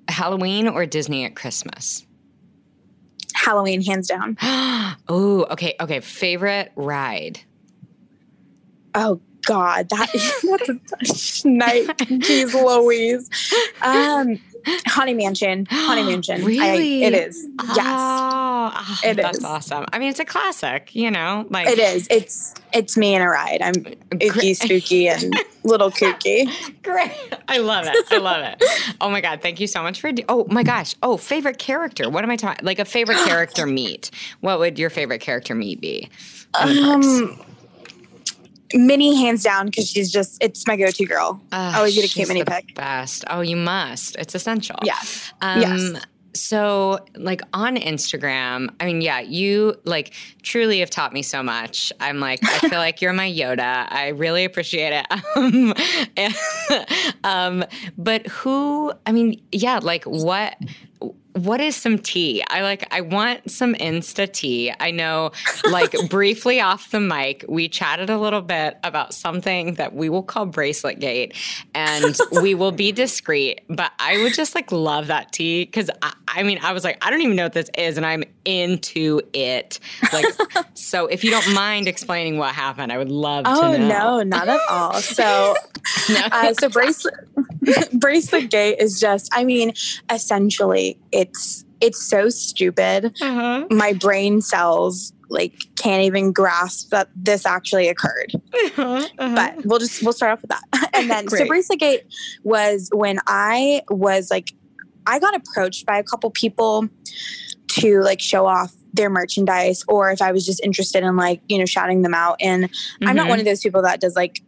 Halloween 0.09 0.69
or 0.69 0.87
Disney 0.87 1.25
at 1.25 1.37
Christmas? 1.37 2.07
Halloween, 3.35 3.81
hands 3.83 4.09
down. 4.09 4.37
oh, 5.09 5.47
okay, 5.51 5.75
okay. 5.81 6.01
Favorite 6.01 6.73
ride? 6.77 7.41
Oh 8.95 9.21
God, 9.47 9.89
that 9.89 10.11
that's 11.09 11.45
a 11.45 11.49
night. 11.49 11.87
Jeez 11.99 12.53
Louise. 12.53 13.31
Um, 13.83 14.39
Haunted 14.87 15.17
Mansion. 15.17 15.67
Haunted 15.71 16.07
Mansion. 16.07 16.45
really? 16.45 17.05
I, 17.05 17.09
it 17.09 17.15
is. 17.15 17.47
Yes. 17.75 17.77
Oh, 17.79 18.99
It 19.05 19.15
that's 19.17 19.39
is. 19.39 19.45
awesome. 19.45 19.85
I 19.93 19.99
mean, 19.99 20.09
it's 20.11 20.21
a 20.21 20.25
classic, 20.25 20.95
you 20.95 21.11
know? 21.11 21.47
Like 21.51 21.69
It 21.69 21.79
is. 21.79 22.07
It's 22.11 22.55
it's 22.73 22.97
me 22.97 23.15
in 23.15 23.23
a 23.23 23.29
ride. 23.29 23.61
I'm 23.63 23.75
icky, 24.21 24.55
spooky, 24.55 25.09
and 25.09 25.35
little 25.65 25.91
kooky. 25.91 26.49
Great. 26.83 27.11
I 27.49 27.59
love 27.59 27.87
it. 27.89 27.97
I 28.11 28.19
love 28.19 28.45
it. 28.45 28.63
Oh 29.01 29.11
my 29.11 29.21
God. 29.21 29.43
Thank 29.43 29.61
you 29.61 29.67
so 29.67 29.83
much 29.83 30.01
for. 30.01 30.13
Do- 30.13 30.23
oh 30.29 30.47
my 30.51 30.63
gosh. 30.63 30.95
Oh, 31.03 31.17
favorite 31.17 31.59
character. 31.59 32.09
What 32.09 32.23
am 32.25 32.31
I 32.31 32.37
talking? 32.37 32.65
Like 32.65 32.79
a 32.79 32.85
favorite 32.85 33.19
character 33.27 33.67
meet. 33.67 34.11
What 34.41 34.59
would 34.61 34.79
your 34.79 34.91
favorite 34.91 35.21
character 35.21 35.55
meet 35.55 35.81
be? 35.81 36.09
in 36.63 36.75
the 36.77 36.83
parks? 36.83 37.07
Um, 37.07 37.41
Minnie, 38.75 39.17
hands 39.17 39.43
down, 39.43 39.67
because 39.67 39.89
she's 39.89 40.11
just 40.11 40.43
it's 40.43 40.67
my 40.67 40.77
go-to 40.77 41.05
girl. 41.05 41.41
Ugh, 41.53 41.75
Always 41.77 41.95
get 41.95 42.05
a 42.05 42.09
cute 42.09 42.29
Minnie 42.29 42.45
pick. 42.45 42.75
Best. 42.75 43.25
Oh, 43.29 43.41
you 43.41 43.57
must. 43.57 44.17
It's 44.17 44.35
essential. 44.35 44.77
Yes. 44.83 45.33
Um, 45.41 45.61
Yes. 45.61 46.05
So, 46.33 47.01
like 47.17 47.43
on 47.53 47.75
Instagram, 47.77 48.69
I 48.79 48.87
mean, 48.87 49.01
yeah, 49.01 49.19
you 49.19 49.75
like 49.85 50.15
truly 50.43 50.79
have 50.79 50.89
taught 50.89 51.13
me 51.13 51.23
so 51.23 51.43
much. 51.43 51.93
I'm 51.99 52.21
like, 52.21 52.39
I 52.45 52.69
feel 52.69 52.79
like 52.79 53.03
you're 53.03 53.13
my 53.13 53.29
Yoda. 53.29 53.91
I 53.91 54.09
really 54.09 54.45
appreciate 54.45 54.93
it. 54.93 55.07
Um, 55.37 55.75
and, 56.17 56.35
um, 57.25 57.65
but 57.99 58.27
who? 58.29 58.93
I 59.07 59.13
mean, 59.13 59.43
yeah, 59.51 59.81
like 59.83 60.05
what? 60.05 60.55
What 61.35 61.61
is 61.61 61.77
some 61.77 61.99
tea? 61.99 62.43
I 62.51 62.63
like. 62.63 62.93
I 62.93 63.03
want 63.03 63.51
some 63.51 63.75
Insta 63.75 64.31
tea. 64.31 64.73
I 64.81 64.91
know, 64.91 65.31
like 65.71 65.95
briefly 66.11 66.61
off 66.61 66.91
the 66.91 66.99
mic, 66.99 67.45
we 67.49 67.69
chatted 67.69 68.11
a 68.11 68.19
little 68.19 68.43
bit 68.43 68.79
about 68.83 69.15
something 69.15 69.75
that 69.75 69.95
we 69.95 70.09
will 70.09 70.25
call 70.25 70.47
bracelet 70.47 70.99
gate, 70.99 71.37
and 71.75 72.19
we 72.43 72.55
will 72.55 72.73
be 72.73 72.91
discreet. 73.05 73.63
But 73.69 73.93
I 74.01 74.21
would 74.23 74.35
just 74.35 74.57
like 74.57 74.73
love 74.73 75.07
that 75.07 75.31
tea 75.31 75.65
because 75.65 75.89
I, 76.03 76.13
I 76.33 76.43
mean, 76.43 76.59
I 76.63 76.73
was 76.73 76.85
like, 76.85 76.99
I 77.05 77.11
don't 77.11 77.21
even 77.23 77.37
know 77.37 77.45
what 77.45 77.53
this 77.53 77.71
is, 77.77 77.97
and 77.97 78.07
I'm 78.07 78.23
into 78.45 79.21
it. 79.33 79.79
Like, 80.13 80.27
so 80.75 81.07
if 81.07 81.25
you 81.25 81.31
don't 81.31 81.53
mind 81.55 81.89
explaining 81.89 82.39
what 82.39 82.55
happened, 82.55 82.93
I 82.93 82.99
would 82.99 83.11
love 83.11 83.45
Oh 83.49 83.73
to 83.73 83.79
know. 83.79 83.89
no, 83.89 84.23
not 84.23 84.49
at 84.49 84.61
all. 84.69 84.95
So, 84.95 85.55
No. 86.09 86.21
uh, 86.33 86.55
so 86.55 86.69
bracelet 86.69 87.15
bracelet 88.01 88.51
gate 88.51 88.77
is 88.79 89.01
just. 89.01 89.29
I 89.35 89.45
mean, 89.45 89.73
essentially, 90.11 90.99
it's 91.13 91.65
it's 91.81 92.01
so 92.07 92.29
stupid. 92.29 93.07
Uh-huh. 93.21 93.67
My 93.71 93.93
brain 93.95 94.41
cells 94.41 95.13
like 95.29 95.65
can't 95.77 96.03
even 96.03 96.33
grasp 96.33 96.91
that 96.91 97.09
this 97.15 97.47
actually 97.47 97.89
occurred. 97.89 98.33
Uh-huh. 98.53 99.07
Uh-huh. 99.19 99.35
but 99.35 99.65
we'll 99.65 99.79
just 99.79 100.03
we'll 100.03 100.13
start 100.13 100.33
off 100.33 100.43
with 100.43 100.51
that 100.51 100.91
and 100.95 101.09
then 101.09 101.29
so 101.29 101.37
Great. 101.37 101.49
bracelet 101.49 101.79
gate 101.79 102.03
was 102.43 102.89
when 102.93 103.21
i 103.29 103.81
was 103.91 104.29
like 104.31 104.53
i 105.07 105.19
got 105.19 105.35
approached 105.35 105.87
by 105.87 105.99
a 105.99 106.03
couple 106.03 106.31
people 106.31 106.89
to 107.69 108.01
like 108.03 108.21
show 108.21 108.47
off 108.47 108.73
their 108.93 109.09
merchandise 109.11 109.85
or 109.89 110.11
if 110.11 110.21
i 110.21 110.33
was 110.33 110.45
just 110.45 110.61
interested 110.65 111.03
in 111.05 111.17
like 111.17 111.41
you 111.49 111.59
know 111.59 111.67
shouting 111.67 112.03
them 112.03 112.15
out 112.15 112.37
and 112.41 112.69
i'm 113.03 113.15
not 113.17 113.27
Mhm. 113.27 113.31
one 113.31 113.39
of 113.39 113.45
those 113.45 113.61
people 113.61 113.83
that 113.83 114.01
does 114.01 114.17
like 114.17 114.43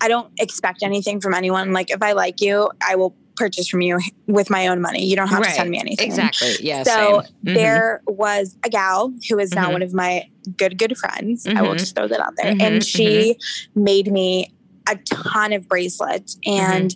i 0.00 0.08
don't 0.08 0.30
expect 0.38 0.82
anything 0.82 1.20
from 1.20 1.34
anyone 1.34 1.72
like 1.72 1.90
if 1.90 2.02
i 2.02 2.12
like 2.12 2.40
you 2.40 2.70
i 2.86 2.96
will 2.96 3.14
purchase 3.36 3.66
from 3.68 3.80
you 3.80 3.98
with 4.26 4.50
my 4.50 4.66
own 4.68 4.80
money 4.80 5.04
you 5.04 5.16
don't 5.16 5.28
have 5.28 5.42
to 5.42 5.48
Right. 5.48 5.56
send 5.56 5.70
me 5.70 5.78
anything 5.78 6.06
Exactly. 6.06 6.54
Yeah. 6.60 6.82
so. 6.82 7.22
Mhm. 7.44 7.54
there 7.54 8.02
was 8.06 8.56
a 8.62 8.68
gal 8.68 9.12
who 9.28 9.38
is 9.38 9.52
now 9.54 9.68
Mhm. 9.68 9.72
one 9.72 9.82
of 9.82 9.94
my 9.94 10.24
good 10.58 10.76
good 10.78 10.96
friends. 10.98 11.46
I 11.46 11.62
will 11.62 11.70
Mhm. 11.70 11.78
just 11.78 11.94
throw 11.94 12.06
that 12.08 12.20
out 12.20 12.34
there. 12.36 12.52
Mhm, 12.52 12.60
And 12.62 12.84
she 12.84 13.36
made 13.74 14.12
me 14.12 14.52
a 14.88 14.96
ton 15.06 15.52
of 15.54 15.66
bracelets 15.66 16.36
and 16.44 16.94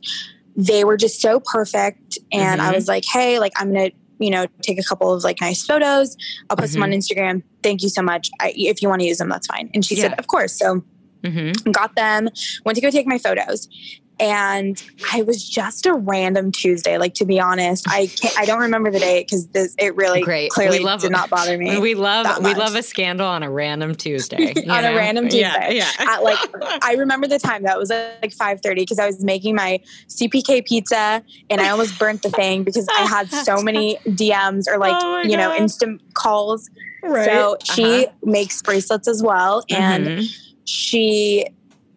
they 0.57 0.85
were 0.85 0.97
just 0.97 1.21
so 1.21 1.41
perfect. 1.41 2.19
And 2.33 2.61
I 2.63 2.71
Mhm. 2.71 2.75
was 2.75 2.89
like, 2.89 3.05
hey, 3.13 3.39
like 3.39 3.53
I'm 3.57 3.73
gonna, 3.73 3.91
you 4.19 4.31
know, 4.31 4.47
take 4.63 4.79
a 4.79 4.83
couple 4.83 5.13
of 5.13 5.23
like 5.23 5.41
nice 5.41 5.63
photos. 5.65 6.17
I'll 6.49 6.57
post 6.57 6.73
them 6.73 6.83
Mm-hmm. 6.83 6.93
on 6.93 6.99
Instagram. 6.99 7.43
Thank 7.63 7.83
you 7.83 7.89
so 7.91 8.03
much. 8.03 8.29
I, 8.41 8.53
if 8.57 8.81
you 8.83 8.89
want 8.89 9.01
to 9.03 9.07
use 9.07 9.19
them, 9.19 9.29
that's 9.29 9.47
fine. 9.47 9.71
And 9.75 9.85
she 9.85 9.97
said, 9.97 10.15
of 10.19 10.27
course. 10.29 10.59
So 10.59 10.83
Mhm. 11.25 11.73
got 11.73 11.95
them, 11.97 12.29
went 12.65 12.77
to 12.77 12.83
go 12.83 12.91
take 12.91 13.07
my 13.07 13.19
photos. 13.19 13.69
And 14.19 14.83
I 15.13 15.23
was 15.23 15.47
just 15.47 15.85
a 15.85 15.93
random 15.93 16.51
Tuesday. 16.51 16.97
Like 16.97 17.13
to 17.15 17.27
be 17.27 17.39
honest, 17.39 17.85
I 17.89 18.07
can't. 18.07 18.39
I 18.39 18.47
don't 18.47 18.61
remember 18.61 18.91
the 18.91 18.99
date 18.99 19.27
because 19.27 19.47
this 19.49 19.75
it 19.79 19.95
really 19.95 20.23
Great. 20.23 20.51
clearly 20.51 20.79
We 20.79 20.85
love- 20.85 21.03
did 21.03 21.13
not 21.13 21.29
bother 21.29 21.59
me. 21.59 21.79
We 21.79 21.95
love 21.95 22.43
we 22.43 22.55
love 22.55 22.75
a 22.77 22.83
scandal 22.83 23.27
on 23.27 23.43
a 23.43 23.51
random 23.51 23.95
Tuesday. 23.95 24.55
On 24.71 24.85
a 24.85 24.95
random 24.97 25.25
Yeah, 25.31 25.53
Tuesday. 25.69 25.77
Yeah. 25.77 25.91
At 25.99 26.23
like 26.23 26.39
I 26.83 26.95
remember 26.95 27.27
the 27.29 27.39
time 27.39 27.65
that 27.65 27.79
was 27.79 27.91
like 27.91 28.33
five 28.33 28.61
thirty 28.63 28.83
because 28.83 28.99
I 28.99 29.07
was 29.07 29.23
making 29.23 29.55
my 29.55 29.81
CPK 30.09 30.65
pizza 30.67 31.23
and 31.51 31.61
I 31.61 31.69
almost 31.69 31.99
burnt 31.99 32.23
the 32.23 32.31
thing 32.31 32.63
because 32.65 32.89
I 32.99 33.03
had 33.03 33.31
so 33.31 33.61
many 33.63 33.97
DMs 34.07 34.65
or 34.67 34.79
like 34.79 34.95
Oh 34.97 35.23
you 35.23 35.37
know 35.37 35.51
God. 35.51 35.61
instant 35.61 36.01
calls. 36.15 36.71
right. 37.03 37.27
So 37.27 37.59
she 37.65 38.07
Uh-huh. 38.07 38.13
makes 38.25 38.63
bracelets 38.63 39.09
as 39.09 39.23
well, 39.23 39.63
and 39.69 40.07
Mhm. 40.07 40.37
she 40.65 41.47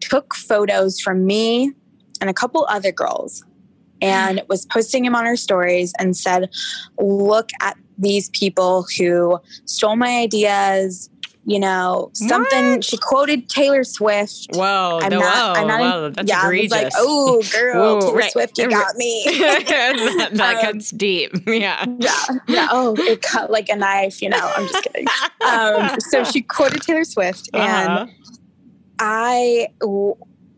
took 0.00 0.34
photos 0.34 1.00
from 1.00 1.24
me 1.26 1.72
and 2.20 2.28
a 2.30 2.34
couple 2.34 2.66
other 2.68 2.92
girls 2.92 3.44
and 4.02 4.42
was 4.48 4.64
posting 4.66 5.04
him 5.04 5.14
on 5.14 5.26
her 5.26 5.36
stories 5.36 5.92
and 5.98 6.16
said, 6.16 6.50
Look 6.98 7.50
at 7.60 7.76
these 7.98 8.30
people 8.30 8.86
who 8.98 9.38
stole 9.66 9.96
my 9.96 10.18
ideas. 10.20 11.10
You 11.46 11.58
know, 11.58 12.10
something 12.12 12.72
What? 12.72 12.84
she 12.84 12.98
quoted 12.98 13.48
Taylor 13.48 13.82
Swift. 13.82 14.48
Whoa, 14.52 15.00
I'm 15.02 15.08
the, 15.10 15.18
not, 15.18 15.56
whoa, 15.56 15.62
I'm 15.62 15.66
not, 15.66 15.80
whoa, 15.80 16.10
that's 16.10 16.28
yeah, 16.28 16.44
egregious. 16.44 16.72
I 16.74 16.84
was 16.84 16.92
like, 16.92 16.92
oh, 16.98 17.42
girl, 17.50 18.00
Taylor 18.00 18.14
right. 18.14 18.30
Swift, 18.32 18.58
you 18.58 18.68
got 18.70 18.94
me. 18.96 19.22
that 19.40 20.28
that 20.34 20.56
Um, 20.56 20.60
cuts 20.72 20.90
deep. 20.90 21.32
Yeah. 21.48 21.84
yeah, 21.98 22.12
yeah. 22.46 22.68
Oh, 22.70 22.94
it 22.98 23.22
cut 23.22 23.50
like 23.50 23.70
a 23.70 23.74
knife. 23.76 24.20
You 24.20 24.28
know, 24.28 24.52
I'm 24.56 24.68
just 24.68 24.84
kidding. 24.84 25.06
Um, 25.40 25.98
so 26.10 26.22
she 26.24 26.42
quoted 26.42 26.82
Taylor 26.82 27.04
Swift, 27.04 27.48
and 27.54 27.88
Uh-huh. 27.88 28.06
I 28.98 29.68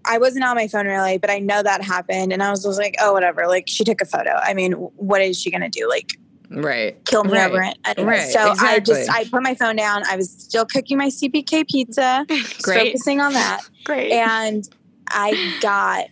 I 0.04 0.18
wasn't 0.18 0.44
on 0.44 0.56
my 0.56 0.68
phone 0.68 0.86
really, 0.86 1.18
but 1.18 1.30
I 1.30 1.38
know 1.38 1.62
that 1.62 1.82
happened, 1.82 2.32
and 2.32 2.42
I 2.42 2.50
was 2.50 2.64
just 2.64 2.78
like, 2.78 2.96
oh, 3.00 3.12
whatever. 3.12 3.46
Like 3.46 3.64
she 3.68 3.84
took 3.84 4.00
a 4.00 4.04
photo. 4.06 4.32
I 4.42 4.54
mean, 4.54 4.72
what 4.72 5.20
is 5.22 5.40
she 5.40 5.50
gonna 5.50 5.68
do? 5.68 5.88
Like 5.88 6.12
right. 6.50 7.02
kill 7.04 7.24
me 7.24 7.32
Right. 7.32 7.50
over 7.50 7.62
it? 7.62 7.78
Anyway, 7.84 8.08
Right, 8.18 8.30
so 8.32 8.54
I 8.60 8.80
just 8.80 9.08
I 9.10 9.24
put 9.24 9.42
my 9.42 9.54
phone 9.54 9.76
down. 9.76 10.02
I 10.06 10.16
was 10.16 10.30
still 10.30 10.64
cooking 10.66 10.98
my 10.98 11.08
CPK 11.08 11.68
pizza, 11.68 12.26
Great. 12.62 12.92
focusing 12.92 13.20
on 13.20 13.32
that, 13.34 13.60
Great. 13.84 14.12
and 14.12 14.68
I 15.08 15.58
got 15.60 16.06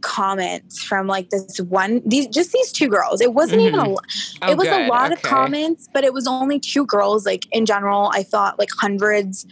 comments 0.00 0.82
from 0.82 1.06
like 1.06 1.30
this 1.30 1.60
one 1.68 2.02
these 2.04 2.26
just 2.26 2.50
these 2.50 2.72
two 2.72 2.88
girls 2.88 3.20
it 3.20 3.34
wasn't 3.34 3.60
even 3.60 3.78
a 3.78 3.84
Mhm. 3.84 3.88
lo- 3.94 3.96
Oh, 4.42 4.50
it 4.50 4.58
was 4.58 4.66
a 4.66 4.70
good. 4.72 4.88
lot 4.88 5.12
of 5.12 5.22
comments 5.22 5.88
but 5.94 6.02
it 6.02 6.12
was 6.12 6.26
only 6.26 6.58
two 6.58 6.84
girls 6.86 7.24
like 7.24 7.46
in 7.52 7.64
general 7.66 8.10
i 8.12 8.24
thought 8.24 8.58
like 8.58 8.70
hundreds 8.80 9.46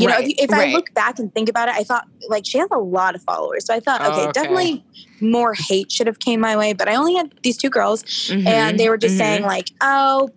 you 0.00 0.08
know 0.08 0.18
if, 0.18 0.28
you- 0.28 0.34
if 0.38 0.50
right. 0.50 0.68
i 0.68 0.72
look 0.72 0.92
back 0.94 1.18
and 1.18 1.32
think 1.34 1.48
about 1.48 1.68
it 1.68 1.74
i 1.74 1.82
thought 1.84 2.04
like 2.28 2.44
she 2.46 2.58
has 2.58 2.68
a 2.70 2.78
lot 2.78 3.14
of 3.14 3.22
followers 3.22 3.64
so 3.66 3.74
i 3.74 3.80
thought 3.80 4.00
Oh, 4.02 4.10
okay, 4.12 4.22
okay. 4.24 4.32
definitely 4.32 4.84
more 5.20 5.54
hate 5.54 5.90
should 5.92 6.06
have 6.06 6.18
came 6.20 6.40
my 6.40 6.56
way 6.56 6.72
but 6.72 6.88
i 6.88 6.94
only 6.94 7.14
had 7.14 7.32
these 7.42 7.56
two 7.56 7.70
girls 7.70 8.02
Mhm, 8.04 8.46
and 8.46 8.78
they 8.78 8.88
were 8.88 8.98
just 8.98 9.14
mhm. 9.14 9.18
saying 9.18 9.42
like 9.42 9.70
oh 9.80 10.30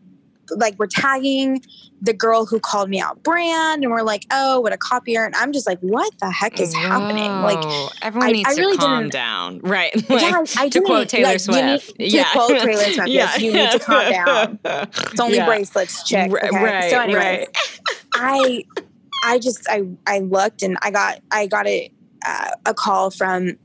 like 0.58 0.78
we're 0.78 0.88
tagging 0.88 1.62
the 2.02 2.12
girl 2.14 2.46
who 2.46 2.60
called 2.60 2.90
me 2.90 3.00
out 3.00 3.22
brand 3.24 3.84
and 3.84 3.92
we're 3.92 4.02
like 4.02 4.26
oh 4.32 4.60
what 4.60 4.74
a 4.74 4.78
copier 4.78 5.24
and 5.24 5.34
i'm 5.36 5.54
just 5.54 5.66
like 5.68 5.80
what 5.80 6.12
the 6.20 6.30
heck 6.32 6.60
is 6.60 6.74
happening 6.74 7.32
like 7.44 7.64
everyone 8.02 8.30
I- 8.30 8.32
needs 8.34 8.50
I 8.50 8.56
to 8.56 8.60
really 8.62 8.78
calm 8.78 9.08
down, 9.10 9.60
right? 9.60 9.92
yeah, 10.10 10.44
I 10.58 10.68
to 10.70 10.82
quote 10.82 11.08
Taylor 11.10 11.26
like, 11.36 11.48
you 11.48 11.54
need- 11.54 11.80
Swift. 11.82 12.00
to 12.00 12.26
quote 12.34 12.50
Taylor 12.60 12.84
Swift, 12.92 13.08
yes, 13.08 13.40
you 13.40 13.54
need 13.54 13.72
to 13.72 13.80
calm 13.80 14.12
down. 14.12 14.60
It's 15.12 15.20
only 15.20 15.38
Yeah. 15.38 15.46
bracelets, 15.46 16.04
chick. 16.04 16.32
Right, 16.32 16.44
Okay? 16.46 16.64
right, 16.64 16.92
so, 16.92 17.00
anyways, 17.00 17.24
right. 17.24 17.48
I, 18.16 18.66
I 19.22 19.40
just 19.40 19.66
I 19.70 19.84
I 20.08 20.20
looked 20.20 20.64
and 20.64 20.78
I 20.82 20.92
got 20.92 21.20
I 21.32 21.48
got 21.48 21.68
a 21.68 21.92
uh, 22.26 22.52
a 22.66 22.74
call 22.74 23.12
from 23.12 23.58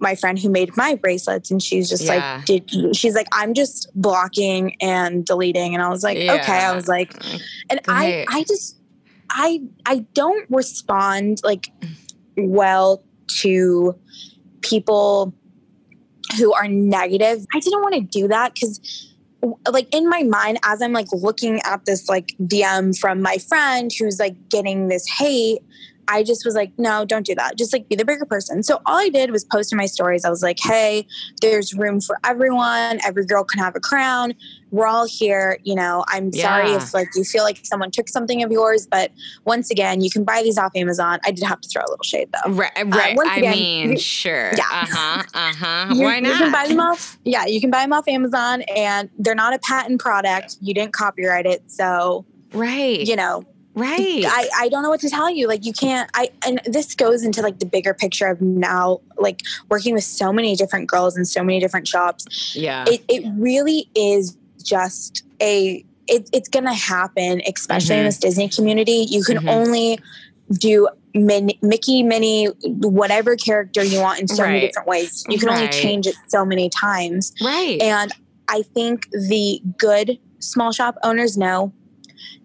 my 0.00 0.14
friend 0.14 0.38
who 0.38 0.48
made 0.48 0.76
my 0.76 0.96
bracelets, 0.96 1.50
and 1.50 1.62
she's 1.62 1.88
just 1.88 2.04
Yeah. 2.04 2.36
like, 2.36 2.46
"Did 2.46 2.72
you-" 2.72 2.94
she's 2.94 3.14
like, 3.14 3.28
I'm 3.32 3.54
just 3.54 3.88
blocking 3.94 4.74
and 4.80 5.24
deleting," 5.24 5.74
and 5.74 5.82
I 5.82 5.88
was 5.88 6.02
like, 6.02 6.18
"Okay." 6.18 6.52
I 6.52 6.74
was 6.74 6.88
like, 6.88 7.14
and 7.70 7.80
I 7.88 8.24
I 8.28 8.44
just 8.44 8.76
I 9.30 9.62
I 9.86 10.04
don't 10.14 10.46
respond 10.50 11.40
like 11.44 11.70
well 12.36 13.04
to 13.40 13.98
people 14.62 15.34
who 16.36 16.52
are 16.52 16.68
negative. 16.68 17.44
I 17.54 17.60
didn't 17.60 17.82
want 17.82 17.94
to 17.94 18.00
do 18.00 18.28
that 18.28 18.54
because 18.54 18.80
like 19.70 19.92
in 19.94 20.08
my 20.08 20.22
mind 20.22 20.58
as 20.64 20.82
I'm 20.82 20.92
like 20.92 21.08
looking 21.12 21.60
at 21.64 21.84
this 21.84 22.08
like 22.08 22.34
DM 22.42 22.98
from 22.98 23.22
my 23.22 23.38
friend 23.38 23.90
who's 23.98 24.18
like 24.18 24.36
getting 24.48 24.88
this 24.88 25.06
hate, 25.06 25.60
I 26.08 26.22
just 26.22 26.44
was 26.44 26.54
like, 26.54 26.72
no, 26.78 27.04
don't 27.04 27.24
do 27.26 27.34
that. 27.34 27.56
Just 27.56 27.72
like 27.72 27.88
be 27.88 27.94
the 27.96 28.04
bigger 28.04 28.24
person. 28.24 28.62
So 28.62 28.80
all 28.86 28.96
I 28.98 29.08
did 29.10 29.30
was 29.30 29.44
post 29.44 29.72
in 29.72 29.76
my 29.76 29.86
stories. 29.86 30.24
I 30.24 30.30
was 30.30 30.42
like, 30.42 30.58
hey, 30.60 31.06
there's 31.40 31.74
room 31.74 32.00
for 32.00 32.18
everyone. 32.24 32.98
Every 33.04 33.24
girl 33.26 33.44
can 33.44 33.60
have 33.60 33.76
a 33.76 33.80
crown. 33.80 34.34
We're 34.70 34.86
all 34.86 35.06
here. 35.06 35.58
You 35.64 35.74
know, 35.74 36.04
I'm 36.08 36.30
Yeah. 36.32 36.44
sorry 36.44 36.70
if 36.72 36.92
like 36.94 37.08
you 37.14 37.24
feel 37.24 37.42
like 37.44 37.60
someone 37.64 37.90
took 37.90 38.08
something 38.08 38.42
of 38.42 38.50
yours, 38.50 38.86
but 38.90 39.12
once 39.44 39.70
again, 39.70 40.00
you 40.02 40.10
can 40.10 40.24
buy 40.24 40.42
these 40.42 40.58
off 40.58 40.72
Amazon. 40.74 41.20
I 41.24 41.30
did 41.30 41.44
have 41.44 41.60
to 41.60 41.68
throw 41.68 41.82
a 41.82 41.88
little 41.90 42.02
shade 42.04 42.28
though. 42.32 42.52
Right, 42.52 42.72
right. 42.86 43.16
once 43.16 43.30
I 43.30 43.38
again, 43.38 43.52
mean, 43.52 43.90
you- 43.92 43.98
sure. 43.98 44.52
Yeah. 44.56 44.64
Uh 44.70 44.86
huh. 44.90 45.22
Uh 45.34 45.52
huh. 45.54 45.94
Why 45.94 46.16
you 46.18 46.22
can 46.36 46.52
buy 46.52 46.66
them 46.68 46.80
off. 46.80 47.18
Yeah, 47.24 47.46
you 47.46 47.60
can 47.60 47.70
buy 47.70 47.82
them 47.82 47.92
off 47.92 48.08
Amazon, 48.08 48.62
and 48.74 49.08
they're 49.18 49.34
not 49.34 49.54
a 49.54 49.58
patent 49.60 50.00
product. 50.00 50.56
You 50.60 50.74
didn't 50.74 50.92
copyright 50.92 51.46
it, 51.46 51.70
so 51.70 52.24
right. 52.52 53.00
you 53.00 53.16
know 53.16 53.44
right. 53.74 54.24
I, 54.26 54.48
I 54.58 54.68
don't 54.68 54.82
know 54.82 54.90
what 54.90 55.00
to 55.00 55.10
tell 55.10 55.30
you. 55.30 55.46
Like 55.46 55.64
you 55.64 55.72
can't 55.72 56.10
I 56.14 56.30
and 56.46 56.60
this 56.66 56.94
goes 56.94 57.22
into 57.24 57.42
like 57.42 57.58
the 57.58 57.66
bigger 57.66 57.94
picture 57.94 58.26
of 58.26 58.40
now 58.40 59.00
like 59.16 59.42
working 59.70 59.94
with 59.94 60.04
so 60.04 60.32
many 60.32 60.56
different 60.56 60.88
girls 60.88 61.16
in 61.16 61.24
so 61.24 61.42
many 61.44 61.60
different 61.60 61.86
shops. 61.86 62.54
yeah. 62.56 62.84
It 62.88 63.02
it 63.08 63.24
really 63.36 63.88
is 63.94 64.36
just 64.62 65.22
a 65.40 65.84
it, 66.06 66.28
it's 66.32 66.48
gonna 66.48 66.72
happen, 66.74 67.42
especially 67.46 67.96
in 67.96 68.02
Mhm. 68.02 68.08
this 68.08 68.18
Disney 68.18 68.48
community. 68.48 69.06
You 69.08 69.22
can 69.22 69.38
Mhm. 69.38 69.48
only 69.50 69.98
do 70.52 70.88
min, 71.14 71.50
Mickey, 71.60 72.02
Minnie, 72.02 72.46
whatever 72.64 73.36
character 73.36 73.82
you 73.82 74.00
want 74.00 74.18
in 74.20 74.26
so 74.28 74.42
many 74.44 74.60
different 74.60 74.88
ways. 74.88 75.24
You 75.28 75.38
can 75.38 75.50
only 75.50 75.68
change 75.68 76.06
it 76.06 76.14
so 76.28 76.44
many 76.46 76.70
times. 76.70 77.32
right. 77.42 77.80
And 77.82 78.10
I 78.48 78.62
think 78.62 79.08
the 79.10 79.60
good 79.76 80.18
small 80.38 80.72
shop 80.72 80.96
owners 81.02 81.36
know 81.36 81.72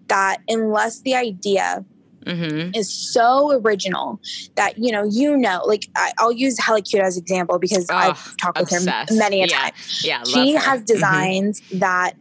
that 0.07 0.37
unless 0.47 1.01
the 1.01 1.15
idea 1.15 1.83
mm-hmm. 2.25 2.73
is 2.75 2.91
so 2.93 3.51
original 3.61 4.19
that 4.55 4.77
you 4.77 4.91
know 4.91 5.03
you 5.03 5.35
know 5.37 5.61
like 5.65 5.87
I, 5.95 6.11
i'll 6.19 6.31
use 6.31 6.57
Helicute 6.59 6.99
as 7.01 7.17
example 7.17 7.59
because 7.59 7.87
Oh, 7.89 7.95
i've 7.95 8.37
talked 8.37 8.59
with 8.59 8.71
obsessed. 8.71 9.11
her 9.11 9.17
many 9.17 9.43
a 9.43 9.47
Yeah. 9.47 9.57
time 9.57 9.71
Yeah. 10.03 10.23
she 10.23 10.53
has 10.55 10.81
Mhm. 10.81 10.85
designs 10.85 11.61
that 11.73 12.13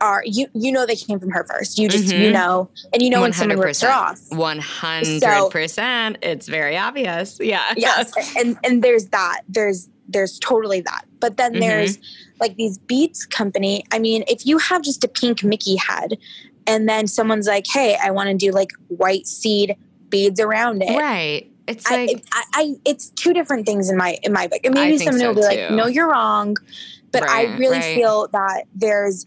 are 0.00 0.22
you 0.26 0.46
you 0.54 0.72
know 0.72 0.84
they 0.84 0.96
came 0.96 1.20
from 1.20 1.30
her 1.30 1.44
first 1.48 1.78
you 1.78 1.88
just 1.88 2.12
you 2.12 2.28
Mhm. 2.30 2.32
know 2.32 2.68
and 2.92 3.02
you 3.02 3.10
know 3.10 3.20
when 3.20 3.32
someone 3.32 3.58
rips 3.58 3.80
her 3.82 3.88
100%. 3.88 3.94
off 3.96 4.18
One 4.30 4.58
hundred 4.58 5.50
percent. 5.50 6.18
It's 6.22 6.48
very 6.48 6.76
obvious. 6.76 7.38
Yeah. 7.40 7.72
yes 7.76 8.12
and 8.36 8.56
and 8.64 8.82
there's 8.82 9.06
that 9.08 9.42
there's 9.48 9.88
there's 10.08 10.38
totally 10.40 10.80
that 10.80 11.04
but 11.20 11.36
then 11.36 11.54
Mhm. 11.54 11.60
there's 11.60 11.98
like 12.40 12.56
these 12.56 12.76
beats 12.78 13.24
company 13.24 13.84
i 13.92 13.98
mean 14.00 14.24
if 14.26 14.44
you 14.44 14.58
have 14.58 14.82
just 14.82 15.04
a 15.04 15.08
pink 15.08 15.44
mickey 15.44 15.76
head 15.76 16.18
and 16.66 16.88
then 16.88 17.06
someone's 17.06 17.46
like 17.46 17.66
hey 17.66 17.96
i 18.02 18.10
want 18.10 18.28
to 18.28 18.34
do 18.34 18.50
like 18.52 18.70
white 18.88 19.26
seed 19.26 19.76
beads 20.08 20.40
around 20.40 20.82
it 20.82 20.98
right. 20.98 21.48
It's 21.68 21.90
I, 21.90 22.06
like 22.06 22.24
I, 22.32 22.44
I, 22.54 22.74
it's 22.84 23.10
two 23.10 23.32
different 23.32 23.66
things 23.66 23.88
in 23.88 23.96
my 23.96 24.18
in 24.22 24.32
my 24.32 24.48
book, 24.48 24.60
and 24.64 24.74
maybe 24.74 24.98
someone 24.98 25.20
so, 25.20 25.28
will 25.28 25.34
be 25.36 25.42
like, 25.42 25.70
"No, 25.70 25.86
you're 25.86 26.10
wrong," 26.10 26.56
but 27.12 27.22
I 27.22 27.56
really 27.56 27.78
right. 27.78 27.94
feel 27.94 28.28
that 28.32 28.64
there's 28.74 29.26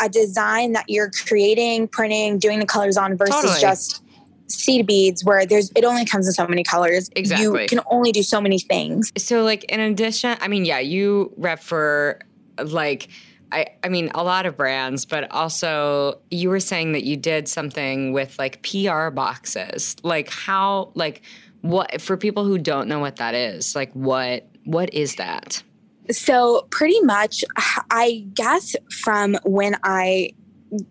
a 0.00 0.08
design 0.08 0.72
that 0.72 0.86
you're 0.88 1.10
creating, 1.26 1.88
printing, 1.88 2.38
doing 2.38 2.58
the 2.58 2.66
colors 2.66 2.96
on 2.96 3.16
versus 3.16 3.34
Totally. 3.34 3.60
just 3.60 4.02
seed 4.46 4.86
beads, 4.86 5.24
where 5.24 5.44
there's 5.44 5.70
it 5.76 5.84
only 5.84 6.06
comes 6.06 6.26
in 6.26 6.32
so 6.32 6.46
many 6.46 6.64
colors. 6.64 7.10
Exactly. 7.16 7.62
you 7.62 7.68
can 7.68 7.80
only 7.90 8.12
do 8.12 8.22
so 8.22 8.40
many 8.40 8.58
things. 8.58 9.12
so 9.18 9.42
like 9.42 9.64
in 9.64 9.80
addition 9.80 10.36
i 10.40 10.48
mean 10.48 10.64
yeah 10.64 10.78
you 10.78 11.32
rep 11.36 11.60
for 11.60 12.20
like 12.64 13.08
I, 13.52 13.66
I 13.82 13.88
mean 13.88 14.10
a 14.14 14.22
lot 14.22 14.46
of 14.46 14.56
brands 14.56 15.04
but 15.06 15.30
also 15.30 16.20
you 16.30 16.50
were 16.50 16.60
saying 16.60 16.92
that 16.92 17.04
you 17.04 17.16
did 17.16 17.48
something 17.48 18.12
with 18.12 18.38
like 18.38 18.62
pr 18.62 19.08
boxes 19.10 19.96
like 20.02 20.28
how 20.30 20.90
like 20.94 21.22
what 21.62 22.00
for 22.00 22.16
people 22.16 22.44
who 22.44 22.58
don't 22.58 22.88
know 22.88 22.98
what 22.98 23.16
that 23.16 23.34
is 23.34 23.74
like 23.74 23.90
what 23.92 24.46
what 24.64 24.92
is 24.92 25.16
that 25.16 25.62
So 26.10 26.66
pretty 26.70 27.00
much, 27.02 27.44
I 27.90 28.24
guess 28.32 28.74
from 29.04 29.36
when 29.44 29.76
I 29.82 30.32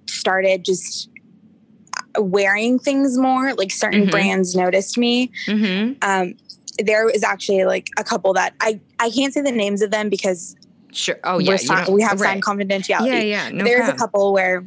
started 0.08 0.64
just 0.66 1.10
wearing 2.20 2.80
things 2.80 3.18
more, 3.18 3.54
like 3.56 3.72
certain 3.72 4.06
Mhm. 4.08 4.12
brands 4.12 4.56
noticed 4.56 4.98
me. 4.98 5.32
mm-hmm. 5.48 5.94
um, 6.02 6.34
there 6.80 7.10
is 7.10 7.24
actually 7.24 7.66
like 7.66 7.90
a 7.98 8.04
couple 8.04 8.34
that 8.34 8.54
I 8.62 8.80
I 9.00 9.10
can't 9.10 9.34
say 9.34 9.42
the 9.42 9.52
names 9.52 9.82
of 9.82 9.90
them 9.90 10.10
because 10.10 10.56
sure 10.98 11.20
oh 11.24 11.38
yeah 11.40 11.58
you 11.62 11.94
we 11.94 12.02
have 12.02 12.20
right. 12.20 12.30
signed 12.32 12.44
confidentiality. 12.44 13.08
yeah 13.08 13.22
yeah 13.22 13.50
no 13.50 13.64
There's 13.64 13.88
a 13.90 13.94
couple 13.94 14.34
where 14.34 14.66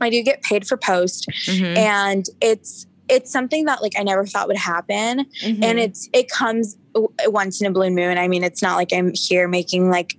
I 0.00 0.08
do 0.08 0.22
get 0.22 0.40
paid 0.42 0.66
for 0.66 0.76
post, 0.76 1.26
Mhm. 1.46 1.76
and 1.76 2.24
it's 2.40 2.86
it's 3.08 3.30
something 3.30 3.64
that 3.64 3.82
like 3.82 3.92
I 3.98 4.02
never 4.04 4.24
thought 4.24 4.46
would 4.48 4.56
happen, 4.56 5.26
Mhm. 5.44 5.62
and 5.64 5.78
it's 5.80 6.08
it 6.12 6.30
comes 6.30 6.76
w- 6.94 7.12
once 7.26 7.60
in 7.60 7.66
a 7.66 7.70
blue 7.70 7.90
moon. 7.90 8.16
I 8.16 8.28
mean, 8.28 8.42
it's 8.44 8.62
not 8.62 8.76
like 8.76 8.92
I'm 8.92 9.12
here 9.14 9.48
making 9.48 9.90
like. 9.90 10.16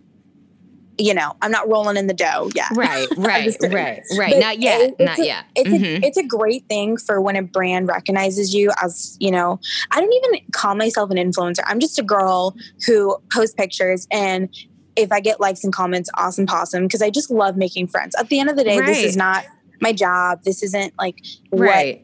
You 0.98 1.16
know, 1.16 1.32
I'm 1.42 1.50
not 1.50 1.68
rolling 1.68 1.98
in 1.98 2.06
the 2.06 2.14
dough 2.14 2.52
yet. 2.54 2.68
right 2.76 3.08
right 3.18 3.56
right 3.72 4.02
right 4.20 4.34
But 4.34 4.40
not 4.40 4.60
yet 4.60 4.82
it- 4.82 4.96
not 5.00 5.18
a- 5.18 5.26
yet 5.26 5.46
It's 5.56 5.70
Mhm. 5.70 6.04
a 6.04 6.06
it's 6.06 6.18
a 6.18 6.24
great 6.24 6.66
thing 6.70 6.96
for 6.98 7.20
when 7.20 7.36
a 7.38 7.42
brand 7.42 7.88
recognizes 7.88 8.54
you 8.54 8.70
as 8.84 9.18
you 9.20 9.32
know. 9.32 9.60
I 9.90 10.00
don't 10.02 10.14
even 10.14 10.42
call 10.52 10.76
myself 10.76 11.10
an 11.10 11.18
influencer. 11.18 11.62
I'm 11.66 11.80
just 11.80 11.98
a 11.98 12.04
girl 12.04 12.56
who 12.86 13.18
posts 13.34 13.56
pictures 13.56 14.06
and. 14.12 14.50
If 14.96 15.12
I 15.12 15.20
get 15.20 15.40
likes 15.40 15.64
and 15.64 15.74
comments, 15.74 16.10
awesome 16.16 16.46
possum, 16.46 16.84
because 16.84 17.02
I 17.02 17.10
just 17.10 17.32
love 17.32 17.56
making 17.58 17.88
friends. 17.88 18.14
At 18.16 18.30
the 18.30 18.40
end 18.40 18.50
of 18.50 18.56
the 18.58 18.64
day, 18.64 18.80
this 18.82 19.04
is 19.04 19.16
not 19.18 19.46
my 19.80 19.94
job. 19.94 20.44
This 20.44 20.62
isn't 20.64 20.94
like 21.00 21.18
what 21.50 22.00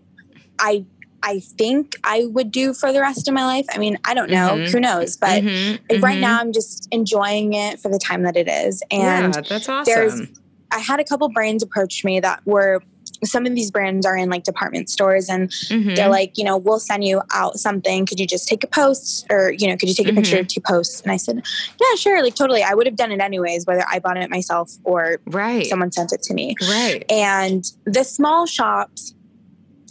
I 0.60 0.86
I 1.23 1.39
think 1.39 1.95
I 2.04 2.26
would 2.28 2.52
do 2.52 2.73
for 2.73 2.93
the 2.93 3.02
rest 3.02 3.28
of 3.28 3.34
my 3.34 3.43
life. 3.43 3.65
I 3.73 3.80
mean, 3.80 3.97
I 4.06 4.13
don't 4.13 4.30
know. 4.30 4.50
Mhm. 4.56 4.71
Who 4.71 4.80
knows? 4.80 5.17
But 5.17 5.43
Mhm, 5.43 6.02
right 6.02 6.17
mhm. 6.17 6.21
now, 6.21 6.39
I'm 6.39 6.54
just 6.54 6.88
enjoying 6.91 7.54
it 7.54 7.80
for 7.80 7.89
the 7.89 7.97
time 8.00 8.21
that 8.23 8.38
it 8.38 8.47
is. 8.47 8.82
And 8.91 9.34
yeah 9.34 9.41
that's 9.41 9.67
there's- 9.67 10.13
awesome 10.13 10.34
I 10.71 10.80
had 10.80 11.00
a 11.00 11.04
couple 11.04 11.28
brands 11.30 11.63
approach 11.63 12.04
me 12.04 12.19
that 12.19 12.41
were 12.45 12.84
some 13.23 13.45
of 13.45 13.56
these 13.56 13.71
brands 13.71 14.06
are 14.06 14.15
in 14.15 14.30
like 14.30 14.43
department 14.43 14.89
stores 14.89 15.30
and 15.30 15.49
Mhm. 15.69 15.95
they're 15.95 16.10
like, 16.10 16.38
you 16.38 16.43
know, 16.43 16.58
we'll 16.58 16.80
send 16.80 17.03
you 17.03 17.21
out 17.34 17.60
something. 17.60 18.06
Could 18.06 18.19
you 18.19 18.27
just 18.27 18.47
take 18.47 18.63
a 18.63 18.67
post 18.67 19.25
or, 19.30 19.51
you 19.51 19.67
know, 19.67 19.75
could 19.77 19.89
you 19.89 19.95
take 19.95 20.08
a 20.08 20.13
picture 20.13 20.38
Mm-hmm. 20.38 20.45
to 20.47 20.62
post? 20.62 21.01
And 21.03 21.12
I 21.12 21.17
said, 21.17 21.41
yeah, 21.80 21.95
sure. 21.97 22.21
Like 22.21 22.36
totally. 22.36 22.63
I 22.63 22.73
would 22.73 22.86
have 22.86 22.95
done 22.95 23.12
it 23.12 23.19
anyways, 23.21 23.65
whether 23.65 23.84
I 23.91 23.99
bought 23.99 24.17
it 24.17 24.30
myself 24.30 24.71
or 24.84 25.19
right 25.25 25.65
someone 25.67 25.91
sent 25.91 26.12
it 26.13 26.21
to 26.23 26.34
me. 26.34 26.56
right 26.69 27.03
And 27.10 27.65
the 27.86 28.03
small 28.03 28.45
shops, 28.45 29.13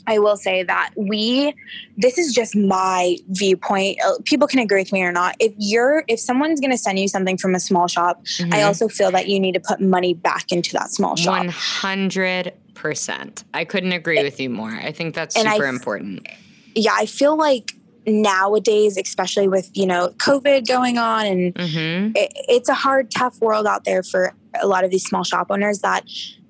I 0.06 0.18
will 0.18 0.36
say 0.36 0.62
that 0.62 0.90
we, 0.96 1.54
this 1.96 2.18
is 2.18 2.32
just 2.34 2.54
my 2.56 3.16
viewpoint. 3.28 3.98
Uh, 4.04 4.12
People 4.24 4.46
can 4.46 4.60
agree 4.60 4.80
with 4.80 4.92
me 4.92 5.02
or 5.02 5.12
not. 5.12 5.36
If 5.40 5.52
you're, 5.58 6.04
if 6.08 6.20
someone's 6.20 6.60
going 6.60 6.70
to 6.70 6.78
send 6.78 6.98
you 6.98 7.08
something 7.08 7.36
from 7.36 7.54
a 7.54 7.60
small 7.60 7.88
shop, 7.88 8.22
I 8.52 8.60
Mhm. 8.60 8.66
also 8.66 8.88
feel 8.88 9.10
that 9.12 9.28
you 9.28 9.40
need 9.40 9.52
to 9.52 9.60
put 9.60 9.80
money 9.80 10.14
back 10.14 10.52
into 10.52 10.72
that 10.74 10.90
small 10.90 11.16
shop. 11.16 11.38
One 11.38 11.48
hundred 11.48 12.52
percent. 12.74 13.44
I 13.54 13.64
couldn't 13.64 13.92
agree 13.92 14.22
with 14.22 14.38
you 14.38 14.50
more. 14.50 14.70
I 14.70 14.92
think 14.92 15.14
that's 15.14 15.36
I 15.36 15.54
super 15.54 15.66
f- 15.66 15.74
important. 15.74 16.26
yeah, 16.74 16.92
I 16.94 17.06
feel 17.06 17.36
like 17.36 17.72
nowadays, 18.06 18.96
especially 18.96 19.48
with, 19.48 19.70
you 19.74 19.86
know, 19.86 20.10
COVID 20.18 20.68
going 20.68 20.98
on 20.98 21.26
and 21.26 21.58
hmm 21.58 22.10
it, 22.14 22.32
it's 22.48 22.68
a 22.68 22.74
hard, 22.74 23.10
tough 23.10 23.40
world 23.40 23.66
out 23.66 23.84
there 23.84 24.02
for 24.02 24.32
a 24.62 24.66
lot 24.66 24.84
of 24.84 24.90
these 24.90 25.04
small 25.04 25.24
shop 25.24 25.48
owners 25.50 25.80
that 25.80 26.04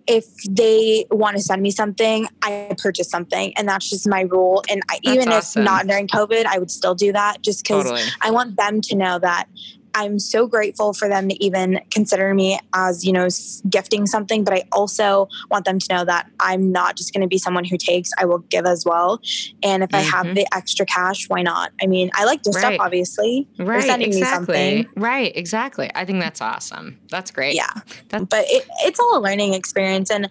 if 0.07 0.27
they 0.49 1.07
want 1.11 1.37
to 1.37 1.43
send 1.43 1.63
me 1.63 1.71
something, 1.71 2.29
I 2.43 2.75
purchase 2.79 3.09
something. 3.09 3.57
And 3.57 3.69
that's 3.69 3.91
just 3.91 4.09
my 4.09 4.23
rule. 4.23 4.63
And 4.69 4.83
I, 4.89 4.99
even 5.03 5.29
awesome. 5.29 5.63
if 5.63 5.65
not 5.65 5.87
during 5.87 6.07
COVID, 6.09 6.47
I 6.47 6.59
would 6.59 6.71
still 6.71 6.95
do 6.95 7.13
that 7.13 7.43
just 7.43 7.63
because 7.63 7.85
Totally. 7.85 8.03
I 8.21 8.31
want 8.31 8.57
them 8.57 8.81
to 8.83 8.97
know 8.97 9.19
that 9.19 9.49
I'm 9.97 10.19
so 10.19 10.47
grateful 10.47 10.93
for 10.93 11.09
them 11.09 11.29
to 11.31 11.45
even 11.45 11.81
consider 11.91 12.35
me 12.35 12.59
as, 12.75 13.03
you 13.03 13.13
know, 13.15 13.29
gifting 13.71 14.07
something, 14.07 14.45
but 14.45 14.53
I 14.53 14.65
also 14.71 15.27
want 15.51 15.65
them 15.65 15.79
to 15.79 15.87
know 15.95 16.05
that 16.05 16.31
I'm 16.39 16.71
not 16.71 16.97
just 16.99 17.15
going 17.15 17.23
to 17.23 17.27
be 17.27 17.39
someone 17.39 17.65
who 17.65 17.79
takes, 17.79 18.11
I 18.19 18.27
will 18.27 18.41
give 18.51 18.67
as 18.67 18.85
well. 18.85 19.21
And 19.63 19.83
if 19.83 19.95
I 19.95 20.03
Mhm. 20.03 20.11
have 20.11 20.35
the 20.35 20.47
extra 20.55 20.85
cash, 20.85 21.29
why 21.31 21.41
not? 21.41 21.73
I 21.83 21.87
mean, 21.87 22.11
I 22.15 22.27
like 22.27 22.43
their 22.43 22.53
Right. 22.53 22.61
stuff, 22.61 22.77
obviously. 22.79 23.49
Right. 23.59 23.85
sending 23.85 24.11
me 24.11 24.19
exactly. 24.19 24.55
something. 24.55 24.87
Right. 24.97 25.33
Exactly. 25.35 25.91
I 25.95 26.05
think 26.05 26.21
that's 26.21 26.43
awesome. 26.43 26.99
That's 27.11 27.31
great. 27.31 27.55
Yeah. 27.55 27.71
That- 28.11 28.29
but 28.29 28.45
it, 28.49 28.67
it's 28.85 29.01
all 29.01 29.19
a 29.19 29.21
learning 29.21 29.55
experience. 29.55 30.11
And 30.11 30.29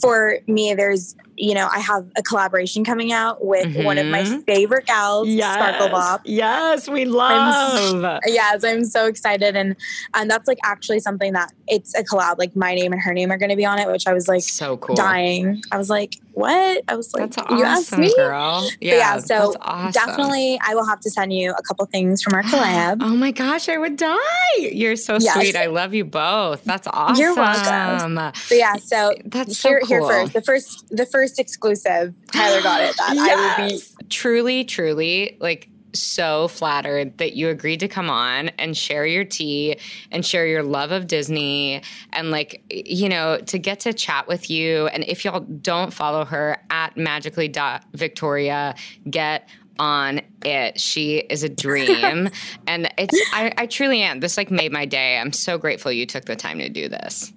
for 0.00 0.38
me, 0.46 0.72
there's, 0.74 1.14
you 1.36 1.54
know, 1.54 1.68
I 1.72 1.78
have 1.80 2.06
a 2.16 2.22
collaboration 2.22 2.84
coming 2.84 3.12
out 3.12 3.44
with 3.44 3.74
one 3.84 3.98
of 3.98 4.06
my 4.06 4.22
Mhm. 4.22 4.44
favorite 4.44 4.86
gals, 4.86 5.28
yes. 5.28 5.54
Sparkle 5.54 5.88
Bob. 5.88 6.20
Yes, 6.24 6.88
we 6.88 7.02
I'm 7.02 7.10
love. 7.10 8.20
Yes, 8.26 8.62
I'm 8.64 8.84
so 8.84 9.06
excited. 9.06 9.56
And 9.56 9.76
and 10.14 10.30
that's 10.30 10.46
like 10.46 10.58
actually 10.64 11.00
something 11.00 11.32
that 11.32 11.52
it's 11.66 11.94
a 11.94 12.04
collab. 12.04 12.38
Like 12.38 12.54
my 12.54 12.74
name 12.74 12.92
and 12.92 13.00
her 13.02 13.12
name 13.12 13.30
are 13.32 13.38
going 13.38 13.50
to 13.50 13.56
be 13.56 13.64
on 13.66 13.78
it, 13.78 13.88
which 13.88 14.06
I 14.06 14.12
was 14.12 14.28
like 14.28 14.42
so 14.42 14.76
cool. 14.76 14.94
dying. 14.94 15.60
I 15.72 15.76
was 15.78 15.90
like, 15.90 16.16
what? 16.34 16.82
I 16.88 16.96
was 16.96 17.12
like, 17.14 17.30
that's 17.30 17.38
awesome, 17.38 17.58
you 17.58 17.64
asked 17.64 17.98
me? 17.98 18.14
girl. 18.16 18.68
Yeah, 18.80 18.94
yeah 18.94 19.18
so 19.18 19.54
awesome. 19.60 19.92
definitely 19.92 20.58
I 20.66 20.74
will 20.74 20.86
have 20.86 21.00
to 21.00 21.10
send 21.10 21.32
you 21.32 21.52
a 21.52 21.62
couple 21.62 21.86
things 21.86 22.22
from 22.22 22.34
our 22.34 22.42
collab. 22.44 22.98
oh 23.00 23.16
my 23.16 23.30
gosh, 23.30 23.68
I 23.68 23.76
would 23.76 23.96
die. 23.96 24.18
You're 24.58 24.96
so 24.96 25.18
yes. 25.20 25.34
sweet. 25.34 25.56
I 25.56 25.66
love 25.66 25.94
you 25.94 26.04
both. 26.04 26.64
That's 26.64 26.86
awesome. 26.88 27.20
You're 27.20 27.34
welcome. 27.34 28.16
But 28.16 28.34
yeah, 28.50 28.76
so 28.76 29.12
that's 29.24 29.60
here, 29.62 29.80
so 29.82 29.86
cool. 29.86 30.08
here 30.08 30.26
first. 30.26 30.32
The 30.32 30.42
first 30.42 30.84
the 30.90 31.06
first 31.06 31.38
exclusive. 31.38 32.14
Tyler 32.32 32.62
got 32.62 32.80
it. 32.82 32.96
That 32.96 33.12
yes. 33.14 33.58
I 33.58 33.62
will 33.62 33.68
be 33.68 34.06
truly, 34.08 34.64
truly 34.64 35.36
like 35.40 35.68
so 35.94 36.48
flattered 36.48 37.18
that 37.18 37.34
you 37.34 37.48
agreed 37.48 37.80
to 37.80 37.88
come 37.88 38.10
on 38.10 38.48
and 38.58 38.76
share 38.76 39.06
your 39.06 39.24
tea 39.24 39.78
and 40.10 40.24
share 40.24 40.46
your 40.46 40.62
love 40.62 40.90
of 40.90 41.06
Disney 41.06 41.82
and 42.12 42.30
like 42.30 42.62
you 42.70 43.08
know 43.08 43.38
to 43.38 43.58
get 43.58 43.80
to 43.80 43.92
chat 43.92 44.28
with 44.28 44.50
you 44.50 44.86
and 44.88 45.04
if 45.04 45.24
y'all 45.24 45.40
don't 45.40 45.92
follow 45.92 46.24
her 46.24 46.58
at 46.70 46.96
magically.victoria 46.96 48.74
get 49.08 49.48
on 49.78 50.20
it. 50.44 50.80
She 50.80 51.16
is 51.16 51.42
a 51.42 51.48
dream. 51.48 52.30
and 52.66 52.92
it's 52.96 53.18
I, 53.32 53.52
I 53.58 53.66
truly 53.66 54.02
am. 54.02 54.20
This 54.20 54.36
like 54.36 54.50
made 54.50 54.72
my 54.72 54.84
day. 54.84 55.18
I'm 55.18 55.32
so 55.32 55.58
grateful 55.58 55.90
you 55.92 56.06
took 56.06 56.26
the 56.26 56.36
time 56.36 56.58
to 56.58 56.68
do 56.68 56.88
this. 56.88 57.32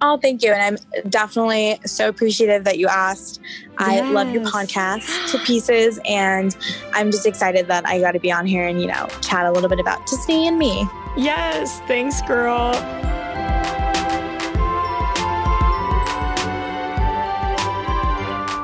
Oh, 0.00 0.16
thank 0.16 0.42
you. 0.42 0.52
And 0.52 0.62
I'm 0.62 1.10
definitely 1.10 1.80
so 1.84 2.08
appreciative 2.08 2.64
that 2.64 2.78
you 2.78 2.86
asked. 2.86 3.40
Yes. 3.42 3.74
I 3.78 4.00
love 4.00 4.30
your 4.30 4.44
podcast 4.44 5.32
to 5.32 5.38
pieces. 5.38 5.98
And 6.04 6.56
I'm 6.92 7.10
just 7.10 7.26
excited 7.26 7.66
that 7.66 7.86
I 7.86 8.00
got 8.00 8.12
to 8.12 8.20
be 8.20 8.30
on 8.30 8.46
here 8.46 8.66
and, 8.66 8.80
you 8.80 8.86
know, 8.86 9.08
chat 9.22 9.46
a 9.46 9.50
little 9.50 9.68
bit 9.68 9.80
about 9.80 10.06
Disney 10.06 10.46
and 10.46 10.58
me. 10.58 10.86
Yes. 11.16 11.80
Thanks, 11.88 12.22
girl. 12.22 12.72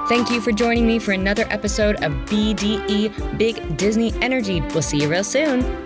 Thank 0.06 0.30
you 0.30 0.40
for 0.40 0.52
joining 0.52 0.86
me 0.86 0.98
for 0.98 1.12
another 1.12 1.46
episode 1.48 1.96
of 2.04 2.12
BDE 2.26 3.38
Big 3.38 3.76
Disney 3.76 4.12
Energy. 4.20 4.60
We'll 4.60 4.82
see 4.82 5.00
you 5.00 5.08
real 5.08 5.24
soon. 5.24 5.83